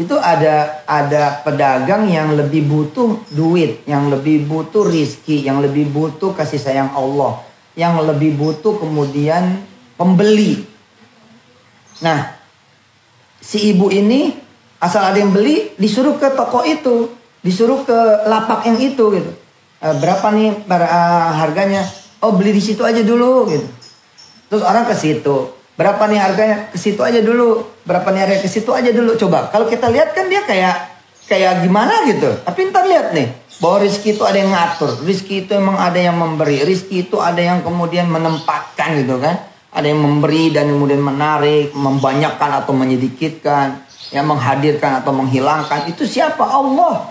itu 0.00 0.16
ada 0.16 0.80
ada 0.88 1.44
pedagang 1.44 2.08
yang 2.08 2.32
lebih 2.32 2.64
butuh 2.64 3.20
duit, 3.36 3.84
yang 3.84 4.08
lebih 4.08 4.48
butuh 4.48 4.88
rizki, 4.88 5.44
yang 5.44 5.60
lebih 5.60 5.92
butuh 5.92 6.32
kasih 6.32 6.56
sayang 6.56 6.88
Allah, 6.96 7.44
yang 7.76 8.00
lebih 8.00 8.32
butuh 8.32 8.80
kemudian 8.80 9.60
pembeli. 10.00 10.64
Nah, 12.00 12.32
si 13.44 13.76
ibu 13.76 13.92
ini 13.92 14.40
asal 14.80 15.12
ada 15.12 15.20
yang 15.20 15.36
beli 15.36 15.76
disuruh 15.76 16.16
ke 16.16 16.32
toko 16.32 16.64
itu, 16.64 17.12
disuruh 17.40 17.84
ke 17.84 17.98
lapak 18.28 18.68
yang 18.68 18.78
itu 18.80 19.04
gitu. 19.16 19.30
E, 19.80 19.86
berapa 19.96 20.28
nih 20.32 20.68
para, 20.68 20.84
uh, 20.84 21.32
harganya? 21.40 21.84
Oh 22.20 22.36
beli 22.36 22.52
di 22.52 22.60
situ 22.60 22.84
aja 22.84 23.00
dulu 23.00 23.48
gitu. 23.48 23.66
Terus 24.52 24.62
orang 24.66 24.84
ke 24.84 24.92
situ, 24.92 25.60
Berapa 25.80 26.12
nih 26.12 26.20
harganya? 26.20 26.68
Ke 26.68 26.76
situ 26.76 27.00
aja 27.00 27.24
dulu. 27.24 27.64
Berapa 27.88 28.12
nih 28.12 28.20
harganya? 28.20 28.44
Ke 28.44 28.52
situ 28.52 28.68
aja 28.76 28.92
dulu. 28.92 29.16
Coba. 29.16 29.48
Kalau 29.48 29.64
kita 29.64 29.88
lihat 29.88 30.12
kan 30.12 30.28
dia 30.28 30.44
kayak 30.44 30.76
kayak 31.24 31.64
gimana 31.64 32.04
gitu. 32.04 32.28
Tapi 32.44 32.68
ntar 32.68 32.84
lihat 32.84 33.16
nih. 33.16 33.32
Bahwa 33.64 33.80
rizki 33.80 34.12
itu 34.12 34.20
ada 34.28 34.36
yang 34.36 34.52
ngatur. 34.52 35.00
Rizki 35.08 35.48
itu 35.48 35.56
emang 35.56 35.80
ada 35.80 35.96
yang 35.96 36.20
memberi. 36.20 36.68
Rizki 36.68 37.08
itu 37.08 37.16
ada 37.16 37.40
yang 37.40 37.64
kemudian 37.64 38.12
menempatkan 38.12 39.00
gitu 39.00 39.16
kan. 39.24 39.40
Ada 39.72 39.88
yang 39.88 40.04
memberi 40.04 40.52
dan 40.52 40.68
kemudian 40.68 41.00
menarik. 41.00 41.72
Membanyakkan 41.72 42.60
atau 42.60 42.76
menyedikitkan. 42.76 43.80
Yang 44.12 44.26
menghadirkan 44.28 45.00
atau 45.00 45.16
menghilangkan. 45.16 45.88
Itu 45.88 46.04
siapa? 46.04 46.44
Allah. 46.44 47.08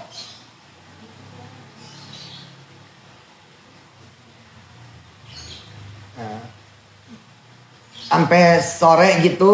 Sampai 8.10 8.58
sore 8.58 9.22
gitu 9.22 9.54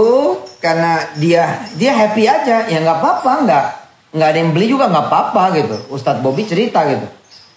karena 0.63 1.12
dia 1.19 1.67
dia 1.75 1.91
happy 1.91 2.23
aja. 2.23 2.71
Ya 2.71 2.80
nggak 2.80 2.97
apa-apa 3.04 3.32
nggak 3.43 3.65
nggak 4.15 4.30
ada 4.32 4.39
yang 4.39 4.51
beli 4.56 4.71
juga 4.71 4.88
nggak 4.88 5.06
apa-apa 5.12 5.43
gitu. 5.60 5.75
Ustadz 5.91 6.23
Bobby 6.23 6.47
cerita 6.47 6.88
gitu. 6.88 7.06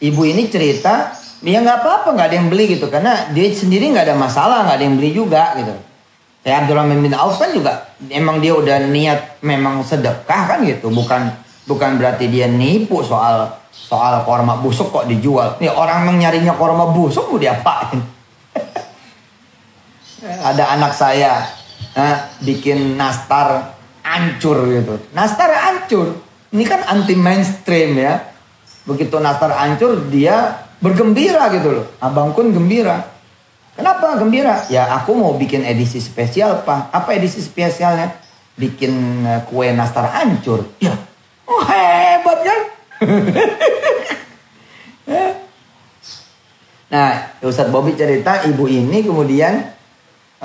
Ibu 0.03 0.23
ini 0.27 0.51
cerita 0.51 1.15
ya 1.47 1.63
nggak 1.63 1.87
apa-apa 1.87 2.09
nggak 2.19 2.27
ada 2.35 2.37
yang 2.37 2.49
beli 2.51 2.75
gitu. 2.75 2.91
Karena 2.91 3.31
dia 3.31 3.47
sendiri 3.55 3.95
nggak 3.95 4.11
ada 4.11 4.17
masalah 4.19 4.67
nggak 4.67 4.77
ada 4.83 4.85
yang 4.85 4.97
beli 4.99 5.11
juga 5.15 5.55
gitu. 5.55 5.75
Saya 6.43 6.67
Abdurrahman 6.67 6.99
bin 6.99 7.15
Auf 7.15 7.39
kan 7.39 7.55
juga 7.55 7.95
emang 8.11 8.43
dia 8.43 8.55
udah 8.59 8.91
niat 8.91 9.39
memang 9.47 9.87
sedekah 9.87 10.43
kan 10.51 10.59
gitu. 10.67 10.91
Bukan 10.91 11.31
bukan 11.71 11.95
berarti 11.95 12.27
dia 12.27 12.51
nipu 12.51 13.07
soal 13.07 13.55
soal 13.71 14.27
korma 14.27 14.59
busuk 14.59 14.91
kok 14.91 15.07
dijual. 15.07 15.55
Nih 15.63 15.71
orang 15.71 16.11
nyarinya 16.19 16.59
korma 16.59 16.91
busuk 16.91 17.31
mau 17.31 17.39
diapain 17.39 18.18
ada 20.29 20.65
anak 20.77 20.93
saya 20.93 21.49
eh, 21.97 22.17
bikin 22.45 22.95
nastar 22.97 23.75
ancur 24.05 24.69
gitu. 24.69 24.95
Nastar 25.13 25.51
ancur. 25.53 26.21
Ini 26.53 26.65
kan 26.65 26.81
anti 26.89 27.15
mainstream 27.17 27.99
ya. 27.99 28.25
Begitu 28.89 29.21
nastar 29.21 29.53
ancur 29.53 30.09
dia 30.09 30.65
bergembira 30.81 31.53
gitu 31.53 31.83
loh. 31.83 31.87
Abang 32.01 32.33
pun 32.33 32.53
gembira. 32.55 33.05
Kenapa 33.79 34.19
gembira? 34.19 34.67
Ya 34.73 34.91
aku 34.91 35.15
mau 35.15 35.39
bikin 35.39 35.63
edisi 35.63 36.03
spesial 36.03 36.67
pak. 36.67 36.91
Apa 36.91 37.15
edisi 37.15 37.39
spesialnya? 37.45 38.11
Bikin 38.59 39.23
eh, 39.23 39.41
kue 39.47 39.71
nastar 39.71 40.11
ancur. 40.11 40.67
Ya, 40.83 40.99
oh 41.47 41.63
hebat 41.63 42.39
kan? 42.43 42.61
nah, 46.91 47.31
Ustadz 47.39 47.71
Bobby 47.71 47.95
cerita 47.95 48.43
ibu 48.51 48.67
ini 48.67 49.07
kemudian 49.07 49.78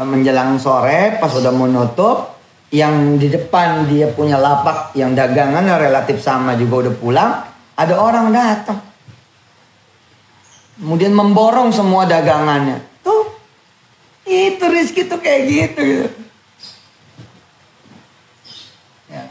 menjelang 0.01 0.57
sore 0.57 1.21
pas 1.21 1.29
udah 1.29 1.53
mau 1.53 1.69
nutup 1.69 2.33
yang 2.73 3.21
di 3.21 3.29
depan 3.29 3.85
dia 3.85 4.09
punya 4.09 4.41
lapak 4.41 4.97
yang 4.97 5.13
dagangan 5.13 5.61
relatif 5.77 6.17
sama 6.17 6.57
juga 6.57 6.89
udah 6.89 6.93
pulang 6.97 7.31
ada 7.77 7.93
orang 8.01 8.33
datang 8.33 8.81
kemudian 10.81 11.13
memborong 11.13 11.69
semua 11.69 12.09
dagangannya 12.09 12.81
tuh 13.05 13.37
itu 14.25 14.63
rezeki 14.65 15.01
tuh 15.05 15.19
kayak 15.21 15.41
gitu, 15.45 15.81
gitu. 15.85 16.07
Ya. 19.13 19.29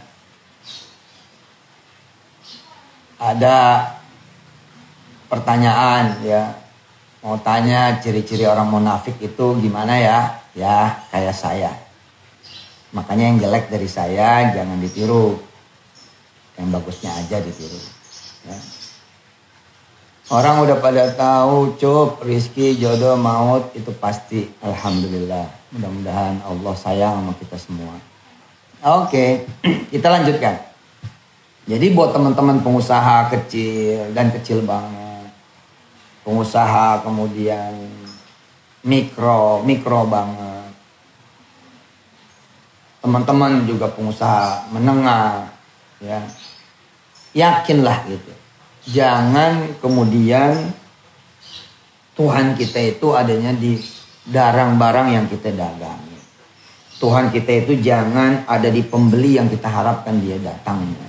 ada 3.19 3.57
pertanyaan 5.27 6.23
ya 6.23 6.55
mau 7.27 7.35
tanya 7.43 7.99
ciri-ciri 7.99 8.47
orang 8.47 8.71
munafik 8.71 9.19
itu 9.19 9.59
gimana 9.59 9.99
ya 9.99 10.42
ya 10.57 11.05
kayak 11.13 11.37
saya. 11.37 11.73
Makanya 12.93 13.25
yang 13.33 13.39
jelek 13.41 13.73
dari 13.73 13.89
saya 13.89 14.53
jangan 14.53 14.77
ditiru. 14.81 15.41
Yang 16.61 16.69
bagusnya 16.77 17.11
aja 17.17 17.41
ditiru. 17.41 17.81
Ya. 18.45 18.57
Orang 20.33 20.65
udah 20.65 20.81
pada 20.81 21.13
tahu 21.13 21.77
cup, 21.77 22.25
rizki, 22.25 22.81
jodoh, 22.81 23.21
maut 23.21 23.69
itu 23.77 23.93
pasti. 23.97 24.49
Alhamdulillah. 24.65 25.45
Mudah-mudahan 25.73 26.41
Allah 26.45 26.75
sayang 26.77 27.21
sama 27.21 27.33
kita 27.37 27.57
semua. 27.57 27.97
Oke, 28.83 29.45
kita 29.93 30.09
lanjutkan. 30.09 30.57
Jadi 31.63 31.95
buat 31.95 32.11
teman-teman 32.11 32.59
pengusaha 32.59 33.31
kecil 33.31 34.11
dan 34.13 34.35
kecil 34.35 34.67
banget. 34.67 35.31
Pengusaha 36.27 37.07
kemudian 37.07 38.02
mikro, 38.83 39.63
mikro 39.63 40.07
banget. 40.07 40.51
teman-teman 43.03 43.67
juga 43.67 43.91
pengusaha 43.91 44.71
menengah 44.71 45.51
ya 45.99 46.23
yakinlah 47.35 48.07
gitu 48.07 48.31
jangan 48.87 49.75
kemudian 49.83 50.55
Tuhan 52.13 52.55
kita 52.55 52.79
itu 52.79 53.11
adanya 53.11 53.51
di 53.57 53.81
barang-barang 54.29 55.09
yang 55.11 55.27
kita 55.27 55.51
dagangi. 55.51 56.19
Tuhan 57.03 57.35
kita 57.35 57.67
itu 57.67 57.83
jangan 57.83 58.47
ada 58.47 58.69
di 58.71 58.85
pembeli 58.87 59.41
yang 59.41 59.51
kita 59.51 59.67
harapkan 59.67 60.23
dia 60.23 60.39
datangnya. 60.39 61.09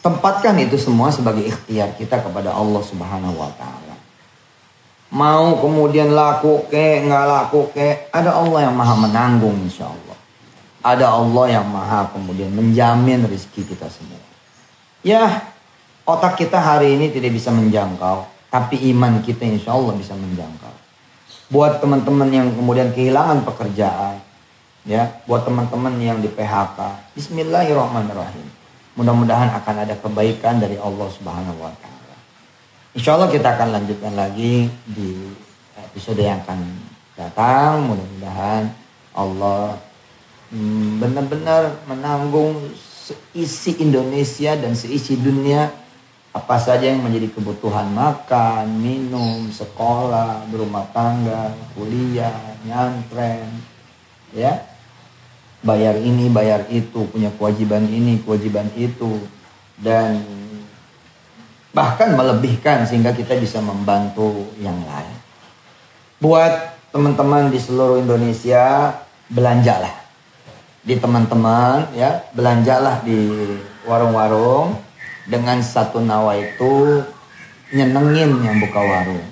Tempatkan 0.00 0.56
itu 0.56 0.80
semua 0.80 1.12
sebagai 1.12 1.44
ikhtiar 1.44 1.92
kita 2.00 2.24
kepada 2.24 2.56
Allah 2.56 2.80
Subhanahu 2.80 3.36
wa 3.36 3.52
taala. 3.60 3.89
Mau 5.10 5.58
kemudian 5.58 6.14
laku 6.14 6.70
ke, 6.70 7.02
nggak 7.02 7.24
laku 7.26 7.66
ke, 7.74 8.10
ada 8.14 8.30
Allah 8.38 8.70
yang 8.70 8.74
maha 8.78 8.94
menanggung 8.94 9.58
insya 9.66 9.90
Allah. 9.90 10.18
Ada 10.80 11.06
Allah 11.10 11.46
yang 11.60 11.66
maha 11.66 12.08
kemudian 12.14 12.54
menjamin 12.54 13.26
rezeki 13.26 13.74
kita 13.74 13.90
semua. 13.90 14.22
Ya, 15.02 15.50
otak 16.06 16.38
kita 16.38 16.62
hari 16.62 16.94
ini 16.94 17.10
tidak 17.10 17.34
bisa 17.34 17.50
menjangkau 17.50 18.40
tapi 18.50 18.76
iman 18.90 19.22
kita 19.22 19.46
insya 19.46 19.78
Allah 19.78 19.94
bisa 19.94 20.12
menjangkau. 20.18 20.74
Buat 21.54 21.78
teman-teman 21.78 22.28
yang 22.30 22.50
kemudian 22.50 22.90
kehilangan 22.90 23.46
pekerjaan, 23.46 24.18
ya, 24.86 25.22
buat 25.26 25.46
teman-teman 25.46 25.94
yang 26.02 26.18
di 26.18 26.26
PHK, 26.26 27.14
Bismillahirrahmanirrahim. 27.14 28.46
Mudah-mudahan 28.98 29.54
akan 29.54 29.76
ada 29.86 29.94
kebaikan 29.98 30.58
dari 30.58 30.74
Allah 30.78 31.08
Subhanahu 31.14 31.62
Wa 31.62 31.72
Taala. 31.78 31.99
Insya 32.90 33.14
Allah 33.14 33.30
kita 33.30 33.54
akan 33.54 33.70
lanjutkan 33.70 34.18
lagi 34.18 34.66
di 34.82 35.30
episode 35.78 36.26
yang 36.26 36.42
akan 36.42 36.58
datang. 37.14 37.86
Mudah-mudahan 37.86 38.66
Allah 39.14 39.78
hmm, 40.50 40.98
benar-benar 40.98 41.86
menanggung 41.86 42.58
seisi 42.74 43.78
Indonesia 43.78 44.58
dan 44.58 44.74
seisi 44.74 45.14
dunia. 45.14 45.70
Apa 46.34 46.58
saja 46.58 46.90
yang 46.90 46.98
menjadi 46.98 47.30
kebutuhan 47.30 47.94
makan, 47.94 48.66
minum, 48.82 49.46
sekolah, 49.54 50.50
berumah 50.50 50.90
tangga, 50.90 51.54
kuliah, 51.78 52.58
nyantren, 52.66 53.50
ya, 54.34 54.66
bayar 55.62 55.94
ini, 55.98 56.30
bayar 56.30 56.66
itu, 56.70 57.06
punya 57.10 57.34
kewajiban 57.34 57.82
ini, 57.86 58.22
kewajiban 58.22 58.70
itu, 58.78 59.18
dan 59.82 60.22
bahkan 61.70 62.18
melebihkan 62.18 62.82
sehingga 62.86 63.14
kita 63.14 63.38
bisa 63.38 63.62
membantu 63.62 64.50
yang 64.58 64.76
lain. 64.86 65.16
Buat 66.20 66.76
teman-teman 66.90 67.48
di 67.48 67.58
seluruh 67.62 68.02
Indonesia, 68.02 68.92
belanjalah. 69.30 69.94
Di 70.82 70.98
teman-teman, 70.98 71.92
ya, 71.94 72.26
belanjalah 72.34 73.00
di 73.06 73.18
warung-warung. 73.86 74.76
Dengan 75.30 75.62
satu 75.62 76.02
nawa 76.02 76.34
itu 76.34 77.06
nyenengin 77.70 78.42
yang 78.42 78.56
buka 78.58 78.82
warung, 78.82 79.22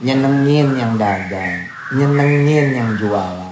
nyenengin 0.00 0.80
yang 0.80 0.96
dagang, 0.96 1.68
nyenengin 1.92 2.66
yang 2.72 2.90
jualan, 2.96 3.49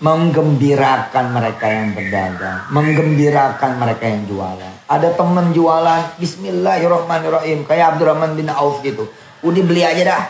menggembirakan 0.00 1.36
mereka 1.36 1.68
yang 1.68 1.92
berdagang, 1.92 2.64
menggembirakan 2.72 3.72
mereka 3.76 4.04
yang 4.08 4.24
jualan. 4.24 4.74
Ada 4.88 5.12
temen 5.12 5.52
jualan, 5.52 6.16
Bismillahirrahmanirrahim, 6.16 7.68
kayak 7.68 7.96
Abdurrahman 7.96 8.32
bin 8.32 8.48
Auf 8.48 8.80
gitu. 8.80 9.12
Udah 9.44 9.62
beli 9.62 9.84
aja 9.84 10.02
dah. 10.02 10.22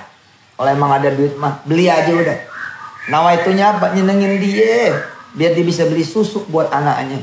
Kalau 0.58 0.70
emang 0.74 0.90
ada 0.90 1.14
duit 1.14 1.38
mah, 1.38 1.62
beli 1.62 1.86
aja 1.86 2.10
udah. 2.10 2.38
Nawa 3.08 3.38
itu 3.38 3.54
nyapa, 3.54 3.94
nyenengin 3.94 4.42
dia. 4.42 4.92
Biar 5.38 5.54
dia 5.54 5.64
bisa 5.64 5.86
beli 5.86 6.02
susu 6.02 6.42
buat 6.50 6.66
anaknya. 6.74 7.22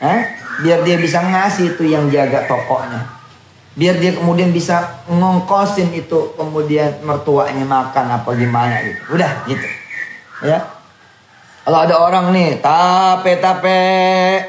Eh? 0.00 0.20
Biar 0.64 0.80
dia 0.82 0.96
bisa 0.96 1.20
ngasih 1.20 1.76
itu 1.76 1.84
yang 1.92 2.08
jaga 2.08 2.48
tokonya. 2.48 3.04
Biar 3.76 4.00
dia 4.00 4.16
kemudian 4.16 4.50
bisa 4.50 5.04
ngongkosin 5.06 5.92
itu 5.94 6.34
kemudian 6.34 6.98
mertuanya 7.04 7.62
makan 7.62 8.16
apa 8.16 8.30
gimana 8.34 8.80
gitu. 8.82 9.00
Udah 9.14 9.30
gitu. 9.46 9.68
Ya. 10.42 10.77
Kalau 11.68 11.84
ada 11.84 12.00
orang 12.00 12.32
nih 12.32 12.64
tape 12.64 13.44
tape 13.44 13.80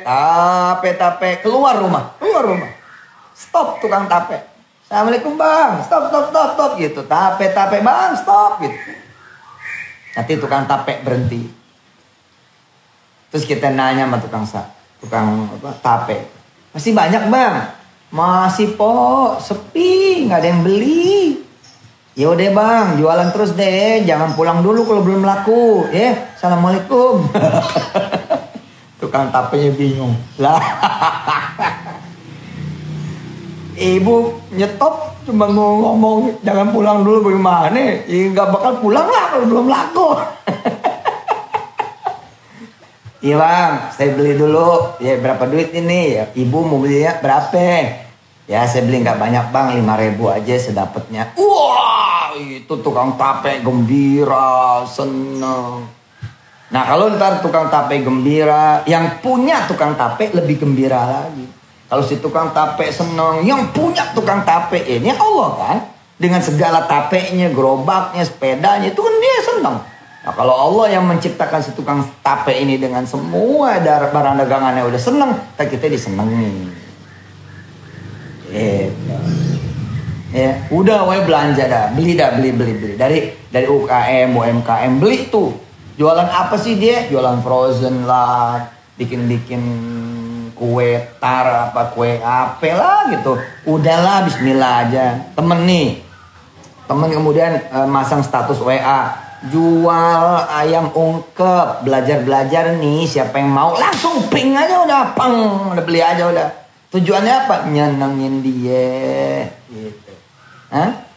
tape 0.08 0.90
tape 0.96 1.44
keluar 1.44 1.76
rumah 1.76 2.16
keluar 2.16 2.48
rumah. 2.48 2.72
Stop 3.36 3.84
tukang 3.84 4.08
tape. 4.08 4.40
Assalamualaikum 4.88 5.36
bang. 5.36 5.84
Stop 5.84 6.08
stop 6.08 6.32
stop 6.32 6.50
stop. 6.56 6.72
Gitu 6.80 7.04
tape 7.04 7.52
tape 7.52 7.84
bang 7.84 8.16
stop 8.16 8.64
gitu. 8.64 8.72
Nanti 10.16 10.32
tukang 10.40 10.64
tape 10.64 11.04
berhenti. 11.04 11.44
Terus 13.36 13.44
kita 13.44 13.68
nanya 13.68 14.08
sama 14.08 14.24
tukang 14.24 14.48
sa 14.48 14.72
tukang 15.04 15.44
apa 15.60 15.76
tape. 15.84 16.24
Masih 16.72 16.96
banyak 16.96 17.28
bang. 17.28 17.68
Masih 18.16 18.80
po 18.80 19.36
sepi 19.44 20.24
nggak 20.24 20.40
ada 20.40 20.48
yang 20.56 20.64
beli 20.64 21.36
ya 22.20 22.36
udah 22.36 22.50
bang 22.52 22.88
jualan 23.00 23.30
terus 23.32 23.56
deh. 23.56 24.04
Jangan 24.04 24.36
pulang 24.36 24.60
dulu 24.60 24.84
kalau 24.84 25.02
belum 25.08 25.24
laku 25.24 25.88
ya. 25.96 26.36
Assalamualaikum. 26.36 27.32
Tukang 29.00 29.32
tapenya 29.32 29.72
bingung. 29.72 30.20
Lah. 30.36 30.60
Ibu 33.80 34.16
nyetop 34.60 35.24
cuma 35.24 35.48
ngomong 35.48 36.44
jangan 36.44 36.76
pulang 36.76 37.08
dulu 37.08 37.32
bagaimana? 37.32 38.04
Ya 38.04 38.28
nggak 38.36 38.52
bakal 38.52 38.84
pulang 38.84 39.08
lah 39.08 39.26
kalau 39.32 39.46
belum 39.48 39.68
laku. 39.72 40.08
Iya 43.20 43.36
bang, 43.36 43.92
saya 43.92 44.16
beli 44.16 44.40
dulu. 44.40 44.96
Ya 45.04 45.20
berapa 45.20 45.44
duit 45.44 45.76
ini? 45.76 46.16
Ya, 46.16 46.32
ibu 46.40 46.64
mau 46.64 46.80
belinya 46.80 47.20
berapa? 47.20 47.60
Ya 48.48 48.64
saya 48.64 48.88
beli 48.88 49.04
nggak 49.04 49.20
banyak 49.20 49.46
bang, 49.52 49.76
lima 49.76 50.00
ribu 50.00 50.32
aja 50.32 50.56
sedapatnya. 50.56 51.36
Wah, 51.36 52.09
itu 52.39 52.73
tukang 52.80 53.19
tape 53.19 53.60
gembira, 53.60 54.88
seneng. 54.88 55.84
Nah 56.69 56.84
kalau 56.86 57.12
ntar 57.17 57.43
tukang 57.43 57.67
tape 57.67 57.99
gembira, 57.99 58.86
yang 58.88 59.19
punya 59.19 59.65
tukang 59.67 59.97
tape 59.97 60.32
lebih 60.32 60.62
gembira 60.62 61.25
lagi. 61.25 61.45
Kalau 61.89 62.06
si 62.06 62.21
tukang 62.21 62.54
tape 62.54 62.86
seneng, 62.93 63.41
yang 63.41 63.73
punya 63.73 64.13
tukang 64.13 64.45
tape 64.45 64.78
ini 64.86 65.10
Allah 65.10 65.52
kan. 65.58 65.78
Dengan 66.19 66.43
segala 66.43 66.84
tapenya, 66.84 67.47
gerobaknya, 67.47 68.28
sepedanya, 68.28 68.91
itu 68.91 68.99
kan 68.99 69.15
dia 69.23 69.38
seneng. 69.39 69.75
Nah 70.19 70.34
kalau 70.36 70.52
Allah 70.52 70.99
yang 70.99 71.08
menciptakan 71.08 71.63
si 71.63 71.71
tukang 71.71 72.04
tape 72.19 72.52
ini 72.52 72.75
dengan 72.75 73.08
semua 73.08 73.80
dar 73.80 74.12
barang 74.12 74.36
dagangannya 74.43 74.84
udah 74.84 74.99
seneng, 74.99 75.32
kita 75.56 75.63
kita. 75.71 75.88
Gitu. 78.52 79.49
Ya, 80.30 80.62
udah 80.70 81.10
wae 81.10 81.26
belanja 81.26 81.65
dah, 81.65 81.89
beli 81.98 82.13
dah, 82.13 82.38
beli 82.38 82.54
beli 82.54 82.74
beli. 82.78 82.94
Dari 82.94 83.34
dari 83.50 83.65
UKM, 83.65 84.30
UMKM 84.38 85.02
beli 85.02 85.26
tuh. 85.26 85.50
Jualan 85.98 86.30
apa 86.30 86.54
sih 86.54 86.78
dia? 86.78 87.10
Jualan 87.10 87.42
frozen 87.42 88.06
lah, 88.06 88.70
bikin-bikin 88.94 89.62
kue 90.54 91.02
tar 91.18 91.74
apa 91.74 91.89
kue 91.98 92.22
apa 92.22 92.70
lah 92.78 93.10
gitu. 93.10 93.42
Udahlah 93.65 94.30
bismillah 94.30 94.86
aja. 94.86 95.18
Temen 95.34 95.65
nih. 95.65 95.98
Temen 96.86 97.10
kemudian 97.10 97.65
uh, 97.74 97.89
masang 97.89 98.22
status 98.22 98.62
WA 98.62 99.18
jual 99.50 100.26
ayam 100.46 100.94
ungkep. 100.94 101.89
Belajar-belajar 101.89 102.78
nih 102.78 103.10
siapa 103.10 103.42
yang 103.42 103.50
mau. 103.50 103.74
Langsung 103.74 104.30
ping 104.30 104.54
aja 104.54 104.86
udah 104.86 105.18
peng. 105.18 105.74
Udah 105.74 105.82
beli 105.82 106.06
aja 106.06 106.30
udah. 106.30 106.48
Tujuannya 106.94 107.34
apa? 107.34 107.56
Nyenengin 107.65 108.46
dia. 108.46 109.50
Gitu 109.74 110.09
Hah? 110.70 111.10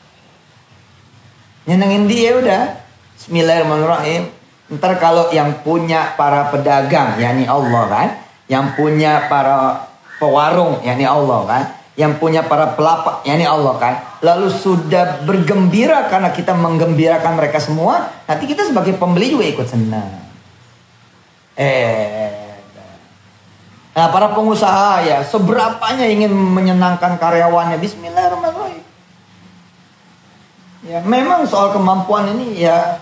nyenengin 1.62 2.11
dia 2.11 2.35
udah 2.43 2.62
Bismillahirrahmanirrahim 3.15 4.27
ntar 4.79 4.99
kalau 4.99 5.31
yang 5.31 5.62
punya 5.62 6.17
para 6.19 6.51
pedagang 6.51 7.21
yakni 7.23 7.47
Allah 7.47 7.85
kan 7.87 8.09
yang 8.51 8.75
punya 8.75 9.31
para 9.31 9.87
pewarung 10.19 10.83
yakni 10.83 11.07
Allah 11.07 11.41
kan 11.47 11.62
yang 11.93 12.17
punya 12.17 12.41
para 12.49 12.73
pelapak, 12.73 13.21
yakni 13.29 13.45
Allah 13.45 13.77
kan. 13.77 13.95
Lalu 14.25 14.49
sudah 14.49 15.21
bergembira 15.29 16.09
karena 16.09 16.33
kita 16.33 16.57
menggembirakan 16.57 17.37
mereka 17.37 17.61
semua, 17.61 18.09
nanti 18.25 18.49
kita 18.49 18.65
sebagai 18.65 18.97
pembeli 18.97 19.29
juga 19.29 19.45
ikut 19.45 19.69
senang. 19.69 20.09
Eh, 21.53 22.57
nah 23.93 24.09
para 24.09 24.33
pengusaha 24.33 25.05
ya, 25.05 25.21
seberapanya 25.21 26.09
ingin 26.09 26.33
menyenangkan 26.33 27.21
karyawannya, 27.21 27.77
Bismillahirrahmanirrahim. 27.77 28.91
Ya, 30.83 30.99
memang 31.07 31.47
soal 31.47 31.71
kemampuan 31.71 32.27
ini 32.35 32.59
ya, 32.59 32.99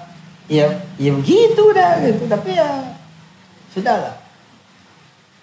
ya, 0.47 0.69
ya 1.01 1.11
begitu 1.16 1.73
dah 1.73 2.01
gitu. 2.05 2.29
Tapi 2.29 2.57
ya, 2.57 2.97
sudahlah. 3.73 4.21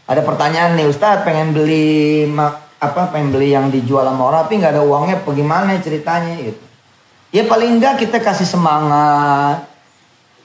Ada 0.08 0.22
pertanyaan 0.24 0.78
nih 0.78 0.88
Ustadz 0.88 1.26
pengen 1.26 1.52
beli 1.52 2.30
apa 2.78 3.10
pengen 3.10 3.34
beli 3.34 3.58
yang 3.58 3.74
dijual 3.74 4.06
sama 4.06 4.30
orang 4.30 4.46
tapi 4.46 4.62
nggak 4.62 4.78
ada 4.78 4.86
uangnya 4.86 5.26
bagaimana 5.26 5.82
ceritanya 5.82 6.38
gitu 6.38 6.62
ya 7.34 7.50
paling 7.50 7.82
enggak 7.82 7.98
kita 7.98 8.22
kasih 8.22 8.46
semangat 8.46 9.66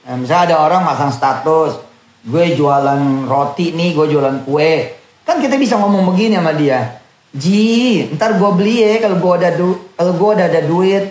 nah, 0.01 0.15
misalnya 0.17 0.49
ada 0.49 0.57
orang 0.65 0.81
masang 0.81 1.13
status 1.13 1.77
gue 2.23 2.55
jualan 2.55 3.27
roti 3.27 3.75
nih, 3.75 3.91
gue 3.91 4.15
jualan 4.15 4.47
kue. 4.47 4.95
Kan 5.27 5.43
kita 5.43 5.59
bisa 5.59 5.75
ngomong 5.75 6.15
begini 6.15 6.39
sama 6.39 6.55
dia. 6.55 7.03
Ji, 7.33 8.07
ntar 8.15 8.37
gue 8.37 8.51
beli 8.53 8.79
ya 8.79 9.01
kalau 9.01 9.17
gue 9.17 9.31
ada 9.41 9.49
du 9.57 9.73
kalau 9.97 10.13
gue 10.13 10.29
udah 10.37 10.47
ada 10.47 10.61
duit 10.69 11.03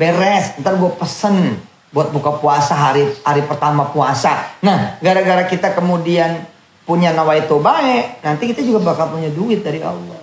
beres. 0.00 0.56
Ntar 0.56 0.80
gue 0.80 0.88
pesen 0.96 1.60
buat 1.92 2.08
buka 2.08 2.40
puasa 2.40 2.72
hari 2.72 3.04
hari 3.20 3.44
pertama 3.44 3.92
puasa. 3.92 4.56
Nah, 4.64 4.96
gara-gara 5.04 5.44
kita 5.44 5.76
kemudian 5.76 6.48
punya 6.88 7.12
itu 7.12 7.56
baik, 7.60 8.24
nanti 8.24 8.50
kita 8.50 8.64
juga 8.64 8.90
bakal 8.90 9.14
punya 9.14 9.28
duit 9.30 9.60
dari 9.60 9.84
Allah. 9.84 10.18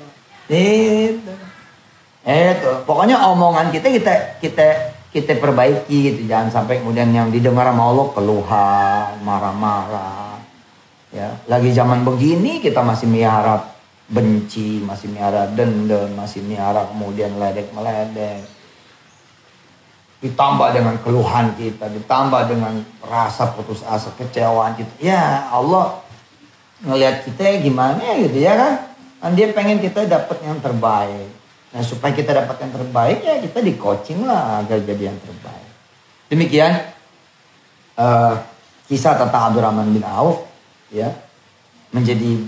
Itu. 0.50 1.32
Itu. 2.26 2.72
Pokoknya 2.84 3.24
omongan 3.30 3.72
kita 3.72 3.88
kita 3.94 4.14
kita 4.42 4.68
kita 5.14 5.40
perbaiki 5.40 6.12
gitu. 6.12 6.22
Jangan 6.28 6.52
sampai 6.52 6.84
kemudian 6.84 7.14
yang 7.16 7.32
didengar 7.32 7.70
sama 7.72 7.84
Allah 7.88 8.08
keluhan, 8.12 9.12
marah-marah. 9.24 10.36
Ya, 11.08 11.40
lagi 11.48 11.72
zaman 11.72 12.04
begini 12.04 12.60
kita 12.60 12.84
masih 12.84 13.08
miara 13.08 13.64
benci, 14.12 14.84
masih 14.84 15.08
miara 15.08 15.48
dendam, 15.48 16.12
masih 16.20 16.44
miara 16.44 16.84
kemudian 16.92 17.40
ledek 17.40 17.72
meledek. 17.72 18.57
Ditambah 20.18 20.74
dengan 20.74 20.96
keluhan 21.06 21.54
kita, 21.54 21.94
ditambah 21.94 22.50
dengan 22.50 22.82
rasa 23.06 23.54
putus 23.54 23.86
asa, 23.86 24.10
kecewaan 24.18 24.74
kita. 24.74 24.90
Ya 24.98 25.46
Allah 25.54 26.02
ngelihat 26.82 27.26
kita 27.26 27.62
gimana 27.62 28.02
gitu 28.18 28.38
ya 28.42 28.58
kan. 28.58 28.74
Kan 29.18 29.32
dia 29.38 29.50
pengen 29.54 29.78
kita 29.82 30.10
dapat 30.10 30.42
yang 30.42 30.58
terbaik. 30.62 31.30
Nah 31.74 31.82
supaya 31.84 32.14
kita 32.16 32.34
dapat 32.34 32.58
yang 32.64 32.72
terbaik 32.74 33.20
ya 33.22 33.36
kita 33.44 33.60
di 33.62 33.74
coaching 33.78 34.26
lah 34.26 34.66
agar 34.66 34.82
jadi 34.82 35.14
yang 35.14 35.20
terbaik. 35.22 35.70
Demikian 36.34 36.74
uh, 37.98 38.34
kisah 38.88 39.20
tentang 39.20 39.52
Abdurrahman 39.52 39.92
bin 39.92 40.04
Auf 40.06 40.48
ya 40.90 41.12
menjadi 41.92 42.48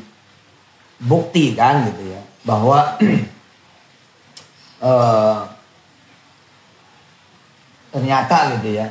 bukti 1.00 1.56
kan 1.56 1.88
gitu 1.92 2.12
ya 2.12 2.22
bahwa 2.44 2.96
uh, 4.84 5.38
ternyata 7.90 8.58
gitu 8.58 8.80
ya 8.80 8.88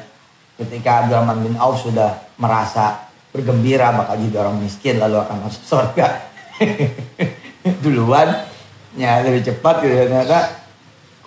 ketika 0.59 1.07
Abdurrahman 1.07 1.39
bin 1.47 1.55
Auf 1.59 1.83
sudah 1.83 2.19
merasa 2.39 3.09
bergembira 3.31 3.95
bakal 3.95 4.19
jadi 4.19 4.37
orang 4.43 4.59
miskin 4.59 4.99
lalu 4.99 5.23
akan 5.23 5.47
masuk 5.47 5.63
surga 5.63 6.07
duluan 7.85 8.49
ya 8.99 9.23
lebih 9.23 9.47
cepat 9.47 9.85
gitu 9.85 9.95
ya. 9.95 10.05
ternyata 10.11 10.39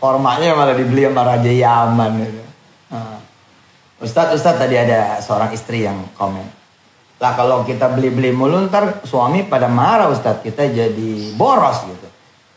kormanya 0.02 0.58
malah 0.58 0.74
dibeli 0.74 1.06
sama 1.06 1.22
Raja 1.22 1.52
Yaman 1.54 2.12
gitu. 2.26 2.42
Nah. 2.90 3.22
Ustadz, 4.02 4.34
Ustadz 4.34 4.58
tadi 4.58 4.76
ada 4.82 5.22
seorang 5.22 5.54
istri 5.54 5.86
yang 5.86 6.02
komen. 6.18 6.42
Lah 7.22 7.38
kalau 7.38 7.62
kita 7.62 7.94
beli-beli 7.94 8.34
mulu 8.34 8.66
ntar 8.66 9.06
suami 9.06 9.46
pada 9.46 9.70
marah 9.70 10.10
Ustadz. 10.10 10.42
Kita 10.42 10.66
jadi 10.66 11.38
boros 11.38 11.86
gitu. 11.86 12.08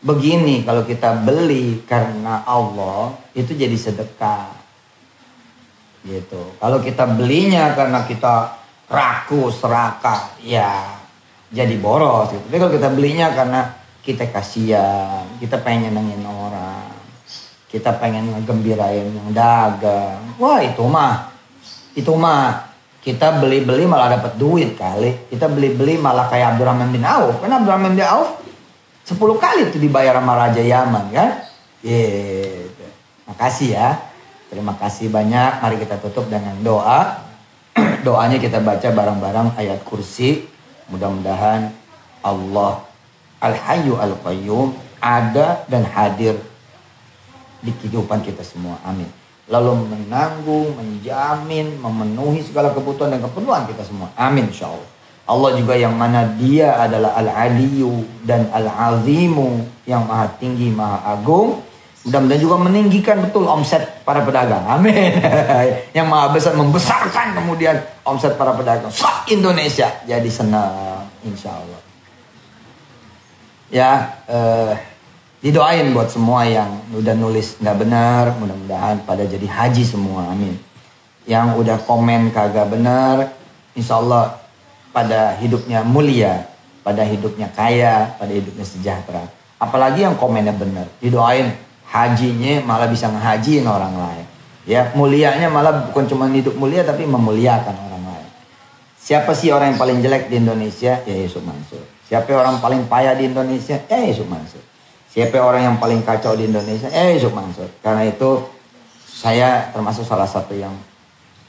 Begini 0.01 0.65
kalau 0.65 0.81
kita 0.81 1.21
beli 1.21 1.85
karena 1.85 2.41
Allah 2.49 3.13
itu 3.37 3.53
jadi 3.53 3.77
sedekah. 3.77 4.54
Gitu. 6.05 6.41
Kalau 6.61 6.77
kita 6.85 7.09
belinya 7.09 7.73
karena 7.73 8.05
kita 8.05 8.61
raku, 8.85 9.49
serakah, 9.49 10.37
ya 10.45 11.01
jadi 11.49 11.73
boros 11.81 12.29
gitu. 12.29 12.45
Tapi 12.45 12.57
kalau 12.61 12.73
kita 12.77 12.89
belinya 12.93 13.33
karena 13.33 13.61
kita 14.05 14.29
kasihan, 14.29 15.25
kita 15.41 15.65
pengen 15.65 15.89
nyenengin 15.89 16.21
orang, 16.29 16.93
kita 17.65 17.97
pengen 17.97 18.29
ngegembirain 18.37 19.09
yang 19.09 19.29
dagang. 19.33 20.21
Wah 20.37 20.61
itu 20.61 20.85
mah, 20.85 21.33
itu 21.97 22.13
mah 22.13 22.69
kita 23.01 23.41
beli-beli 23.41 23.89
malah 23.89 24.17
dapat 24.17 24.37
duit 24.37 24.77
kali. 24.77 25.29
Kita 25.29 25.49
beli-beli 25.49 25.97
malah 25.97 26.29
kayak 26.29 26.57
Abdurrahman 26.57 26.89
bin 26.93 27.05
Auf. 27.05 27.41
Karena 27.41 27.61
Abdurrahman 27.61 27.97
bin 27.97 28.05
Auf 28.05 28.41
10 29.05 29.17
kali 29.17 29.69
itu 29.69 29.77
dibayar 29.77 30.17
sama 30.17 30.33
Raja 30.37 30.61
Yaman 30.61 31.13
kan. 31.13 31.45
Gitu. 31.85 32.85
Makasih 33.29 33.69
ya. 33.77 33.89
Terima 34.55 34.71
kasih 34.79 35.11
banyak. 35.11 35.59
Mari 35.59 35.83
kita 35.83 35.99
tutup 35.99 36.31
dengan 36.31 36.55
doa. 36.63 37.27
Doanya 38.07 38.39
kita 38.39 38.63
baca 38.63 38.87
bareng-bareng 38.87 39.59
ayat 39.59 39.83
kursi. 39.83 40.47
Mudah-mudahan 40.87 41.75
Allah 42.23 42.79
Al-Hayyu 43.43 43.99
Al-Qayyum 43.99 44.71
ada 45.03 45.67
dan 45.67 45.83
hadir 45.83 46.39
di 47.59 47.75
kehidupan 47.75 48.23
kita 48.23 48.47
semua. 48.47 48.79
Amin. 48.87 49.11
Lalu 49.51 49.91
menanggung, 49.91 50.71
menjamin, 50.79 51.75
memenuhi 51.75 52.39
segala 52.39 52.71
kebutuhan 52.71 53.11
dan 53.11 53.27
keperluan 53.27 53.67
kita 53.67 53.83
semua. 53.83 54.07
Amin 54.15 54.47
insya 54.47 54.71
Allah. 54.71 54.89
Allah 55.27 55.51
juga 55.59 55.75
yang 55.75 55.99
mana 55.99 56.31
dia 56.39 56.79
adalah 56.79 57.11
Al-Aliyu 57.19 58.23
dan 58.23 58.47
Al-Azimu 58.55 59.67
yang 59.83 60.07
maha 60.07 60.31
tinggi, 60.39 60.71
maha 60.71 61.11
agung. 61.11 61.59
Mudah-mudahan 62.05 62.37
juga 62.37 62.61
meninggikan 62.61 63.17
betul 63.17 63.49
omset 63.49 64.05
para 64.05 64.21
pedagang. 64.21 64.61
Amin. 64.69 65.17
yang 65.97 66.05
maha 66.05 66.37
besar 66.37 66.53
membesarkan 66.53 67.33
kemudian 67.33 67.81
omset 68.05 68.37
para 68.37 68.53
pedagang. 68.53 68.93
Sak 68.93 69.25
Indonesia 69.33 69.89
jadi 70.05 70.29
senang 70.29 71.09
insya 71.25 71.49
Allah. 71.57 71.81
Ya, 73.73 74.21
eh, 74.29 74.77
didoain 75.41 75.89
buat 75.97 76.13
semua 76.13 76.45
yang 76.45 76.77
udah 76.93 77.17
nulis 77.17 77.57
nggak 77.57 77.77
benar. 77.81 78.37
Mudah-mudahan 78.37 79.01
pada 79.01 79.25
jadi 79.25 79.49
haji 79.49 79.81
semua. 79.81 80.29
Amin. 80.29 80.61
Yang 81.25 81.57
udah 81.57 81.77
komen 81.89 82.29
kagak 82.29 82.69
benar, 82.69 83.33
insya 83.73 83.97
Allah 83.97 84.45
pada 84.93 85.33
hidupnya 85.41 85.81
mulia, 85.81 86.53
pada 86.85 87.01
hidupnya 87.01 87.49
kaya, 87.49 88.13
pada 88.21 88.29
hidupnya 88.29 88.61
sejahtera. 88.61 89.25
Apalagi 89.57 90.05
yang 90.05 90.13
komennya 90.13 90.53
benar, 90.53 90.85
didoain 91.01 91.64
hajinya 91.95 92.59
malah 92.67 92.91
bisa 92.91 93.07
ngehajiin 93.07 93.63
orang 93.63 93.95
lain. 93.95 94.25
Ya, 94.67 94.91
mulianya 94.97 95.47
malah 95.47 95.87
bukan 95.87 96.09
cuma 96.09 96.27
hidup 96.27 96.57
mulia 96.59 96.83
tapi 96.83 97.07
memuliakan 97.07 97.71
orang 97.71 98.03
lain. 98.03 98.29
Siapa 98.99 99.31
sih 99.31 99.53
orang 99.55 99.71
yang 99.71 99.79
paling 99.79 100.03
jelek 100.03 100.27
di 100.27 100.41
Indonesia? 100.41 100.99
Ya 101.07 101.15
Yusuf 101.15 101.45
Mansur. 101.45 101.79
Siapa 102.03 102.27
orang 102.35 102.59
paling 102.59 102.89
payah 102.89 103.15
di 103.15 103.31
Indonesia? 103.31 103.79
Ya 103.87 104.03
Yusuf 104.03 104.27
Mansur. 104.27 104.59
Siapa 105.13 105.39
orang 105.39 105.71
yang 105.71 105.77
paling 105.79 106.03
kacau 106.03 106.35
di 106.35 106.49
Indonesia? 106.51 106.91
Ya 106.91 107.13
Yusuf 107.15 107.31
Mansur. 107.31 107.69
Karena 107.79 108.03
itu 108.03 108.43
saya 109.05 109.71
termasuk 109.71 110.03
salah 110.03 110.27
satu 110.27 110.57
yang 110.57 110.73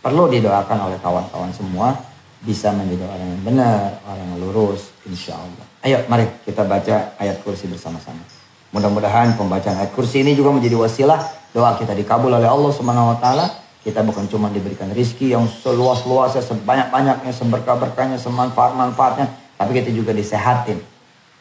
perlu 0.04 0.30
didoakan 0.30 0.86
oleh 0.86 0.98
kawan-kawan 1.02 1.50
semua 1.50 1.96
bisa 2.44 2.70
menjadi 2.70 3.08
orang 3.10 3.26
yang 3.26 3.42
benar, 3.42 3.98
orang 4.06 4.22
yang 4.22 4.38
lurus, 4.38 4.94
insya 5.08 5.34
Allah. 5.34 5.66
Ayo, 5.82 5.98
mari 6.06 6.28
kita 6.46 6.62
baca 6.62 7.16
ayat 7.18 7.42
kursi 7.42 7.66
bersama-sama. 7.66 8.35
Mudah-mudahan 8.76 9.40
pembacaan 9.40 9.80
ayat 9.80 9.96
kursi 9.96 10.20
ini 10.20 10.36
juga 10.36 10.52
menjadi 10.52 10.76
wasilah 10.76 11.16
doa 11.56 11.72
kita 11.80 11.96
dikabul 11.96 12.28
oleh 12.28 12.44
Allah 12.44 12.68
Subhanahu 12.68 13.16
wa 13.16 13.16
taala. 13.16 13.48
Kita 13.80 14.04
bukan 14.04 14.28
cuma 14.28 14.52
diberikan 14.52 14.92
rizki 14.92 15.32
yang 15.32 15.48
seluas-luasnya, 15.48 16.44
sebanyak-banyaknya, 16.44 17.32
seberkah-berkahnya, 17.32 18.20
semanfaat-manfaatnya, 18.20 19.32
tapi 19.56 19.80
kita 19.80 19.88
juga 19.96 20.12
disehatin. 20.12 20.76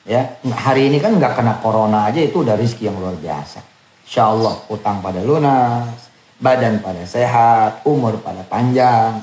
Ya, 0.07 0.39
hari 0.63 0.87
ini 0.87 1.03
kan 1.03 1.19
nggak 1.19 1.35
kena 1.35 1.59
corona 1.59 2.07
aja 2.07 2.23
itu 2.23 2.45
udah 2.45 2.55
rizki 2.55 2.87
yang 2.87 2.95
luar 2.95 3.19
biasa. 3.19 3.59
Insya 4.07 4.31
Allah 4.31 4.55
utang 4.71 5.03
pada 5.03 5.19
lunas, 5.19 6.07
badan 6.39 6.79
pada 6.79 7.03
sehat, 7.03 7.83
umur 7.83 8.15
pada 8.23 8.47
panjang, 8.47 9.19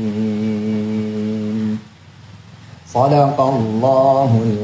Sadaqallahul. 2.91 4.59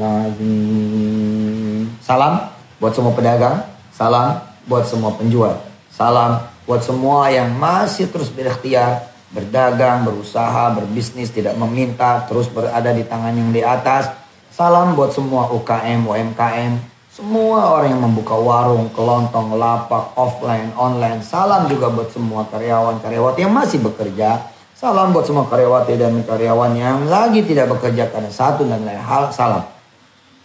Salam 2.04 2.34
buat 2.76 2.92
semua 2.92 3.16
pedagang, 3.16 3.64
salam 3.88 4.44
buat 4.68 4.84
semua 4.84 5.16
penjual, 5.16 5.56
salam 5.88 6.44
buat 6.68 6.84
semua 6.84 7.32
yang 7.32 7.56
masih 7.56 8.12
terus 8.12 8.28
berikhtiar, 8.28 9.08
berdagang, 9.32 10.04
berusaha, 10.04 10.76
berbisnis, 10.76 11.32
tidak 11.32 11.56
meminta, 11.56 12.28
terus 12.28 12.52
berada 12.52 12.92
di 12.92 13.08
tangan 13.08 13.32
yang 13.32 13.48
di 13.48 13.64
atas. 13.64 14.12
Salam 14.52 14.92
buat 14.92 15.16
semua 15.16 15.48
UKM, 15.48 16.04
UMKM, 16.04 16.84
semua 17.08 17.80
orang 17.80 17.96
yang 17.96 18.04
membuka 18.12 18.36
warung, 18.36 18.92
kelontong, 18.92 19.56
lapak, 19.56 20.12
offline, 20.20 20.68
online. 20.76 21.24
Salam 21.24 21.64
juga 21.64 21.88
buat 21.88 22.12
semua 22.12 22.44
karyawan, 22.44 23.00
karyawan 23.00 23.40
yang 23.40 23.56
masih 23.56 23.80
bekerja 23.80 24.57
Salam 24.78 25.10
buat 25.10 25.26
semua 25.26 25.42
karyawati 25.42 25.98
dan 25.98 26.22
karyawan 26.22 26.70
yang 26.78 27.10
lagi 27.10 27.42
tidak 27.42 27.66
bekerja 27.66 28.14
karena 28.14 28.30
satu 28.30 28.62
dan 28.62 28.86
lain 28.86 29.02
hal. 29.02 29.26
Salam. 29.34 29.66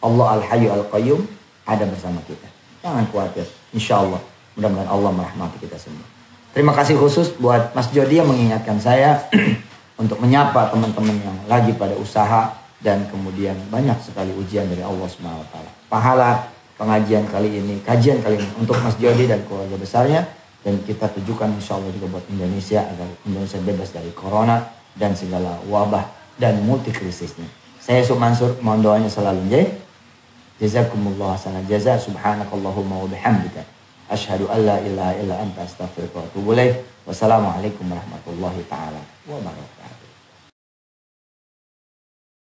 Allah 0.01 0.27
Al-Hayyu 0.41 0.73
Al-Qayyum 0.73 1.21
ada 1.69 1.85
bersama 1.85 2.17
kita. 2.25 2.49
Jangan 2.81 3.05
khawatir. 3.13 3.45
Insya 3.77 4.01
Allah. 4.01 4.17
Mudah-mudahan 4.57 4.89
Allah 4.89 5.11
merahmati 5.13 5.61
kita 5.61 5.77
semua. 5.77 6.01
Terima 6.49 6.73
kasih 6.73 6.97
khusus 6.97 7.29
buat 7.37 7.77
Mas 7.77 7.93
Jody 7.93 8.17
yang 8.17 8.25
mengingatkan 8.25 8.81
saya 8.81 9.21
untuk 10.01 10.17
menyapa 10.17 10.73
teman-teman 10.73 11.13
yang 11.13 11.37
lagi 11.45 11.77
pada 11.77 11.93
usaha 11.93 12.57
dan 12.81 13.05
kemudian 13.13 13.53
banyak 13.69 14.01
sekali 14.01 14.33
ujian 14.33 14.65
dari 14.65 14.81
Allah 14.81 15.13
SWT. 15.13 15.55
Pahala 15.93 16.49
pengajian 16.81 17.29
kali 17.29 17.61
ini, 17.61 17.85
kajian 17.85 18.17
kali 18.25 18.41
ini 18.41 18.49
untuk 18.57 18.81
Mas 18.81 18.97
Jody 18.97 19.29
dan 19.29 19.45
keluarga 19.45 19.77
besarnya 19.77 20.25
dan 20.63 20.79
kita 20.87 21.11
tujukan 21.19 21.51
insya 21.59 21.75
Allah 21.75 21.91
juga 21.91 22.17
buat 22.17 22.25
Indonesia 22.31 22.87
agar 22.87 23.07
Indonesia 23.27 23.59
bebas 23.59 23.91
dari 23.91 24.11
corona 24.15 24.63
dan 24.95 25.11
segala 25.11 25.59
wabah 25.67 26.07
dan 26.39 26.63
multi 26.63 26.89
krisisnya. 26.89 27.45
Saya 27.83 27.99
Yusuf 27.99 28.15
Mansur, 28.15 28.55
mohon 28.63 28.79
doanya 28.79 29.11
selalu 29.11 29.43
ya. 29.51 29.67
Jazakumullah 30.63 31.35
hasanah 31.35 31.67
jaza 31.67 31.99
subhanakallahumma 31.99 32.95
wa 33.03 33.07
bihamdika. 33.11 33.59
Ashhadu 34.07 34.47
an 34.47 34.63
la 34.63 34.79
ilaha 34.79 35.13
illa 35.19 35.35
anta 35.43 35.67
astaghfiruka 35.67 36.23
wa 36.23 36.25
atubu. 36.31 36.55
Wassalamualaikum 37.03 37.83
warahmatullahi 37.91 38.63
taala 38.71 39.03
wabarakatuh. 39.27 39.72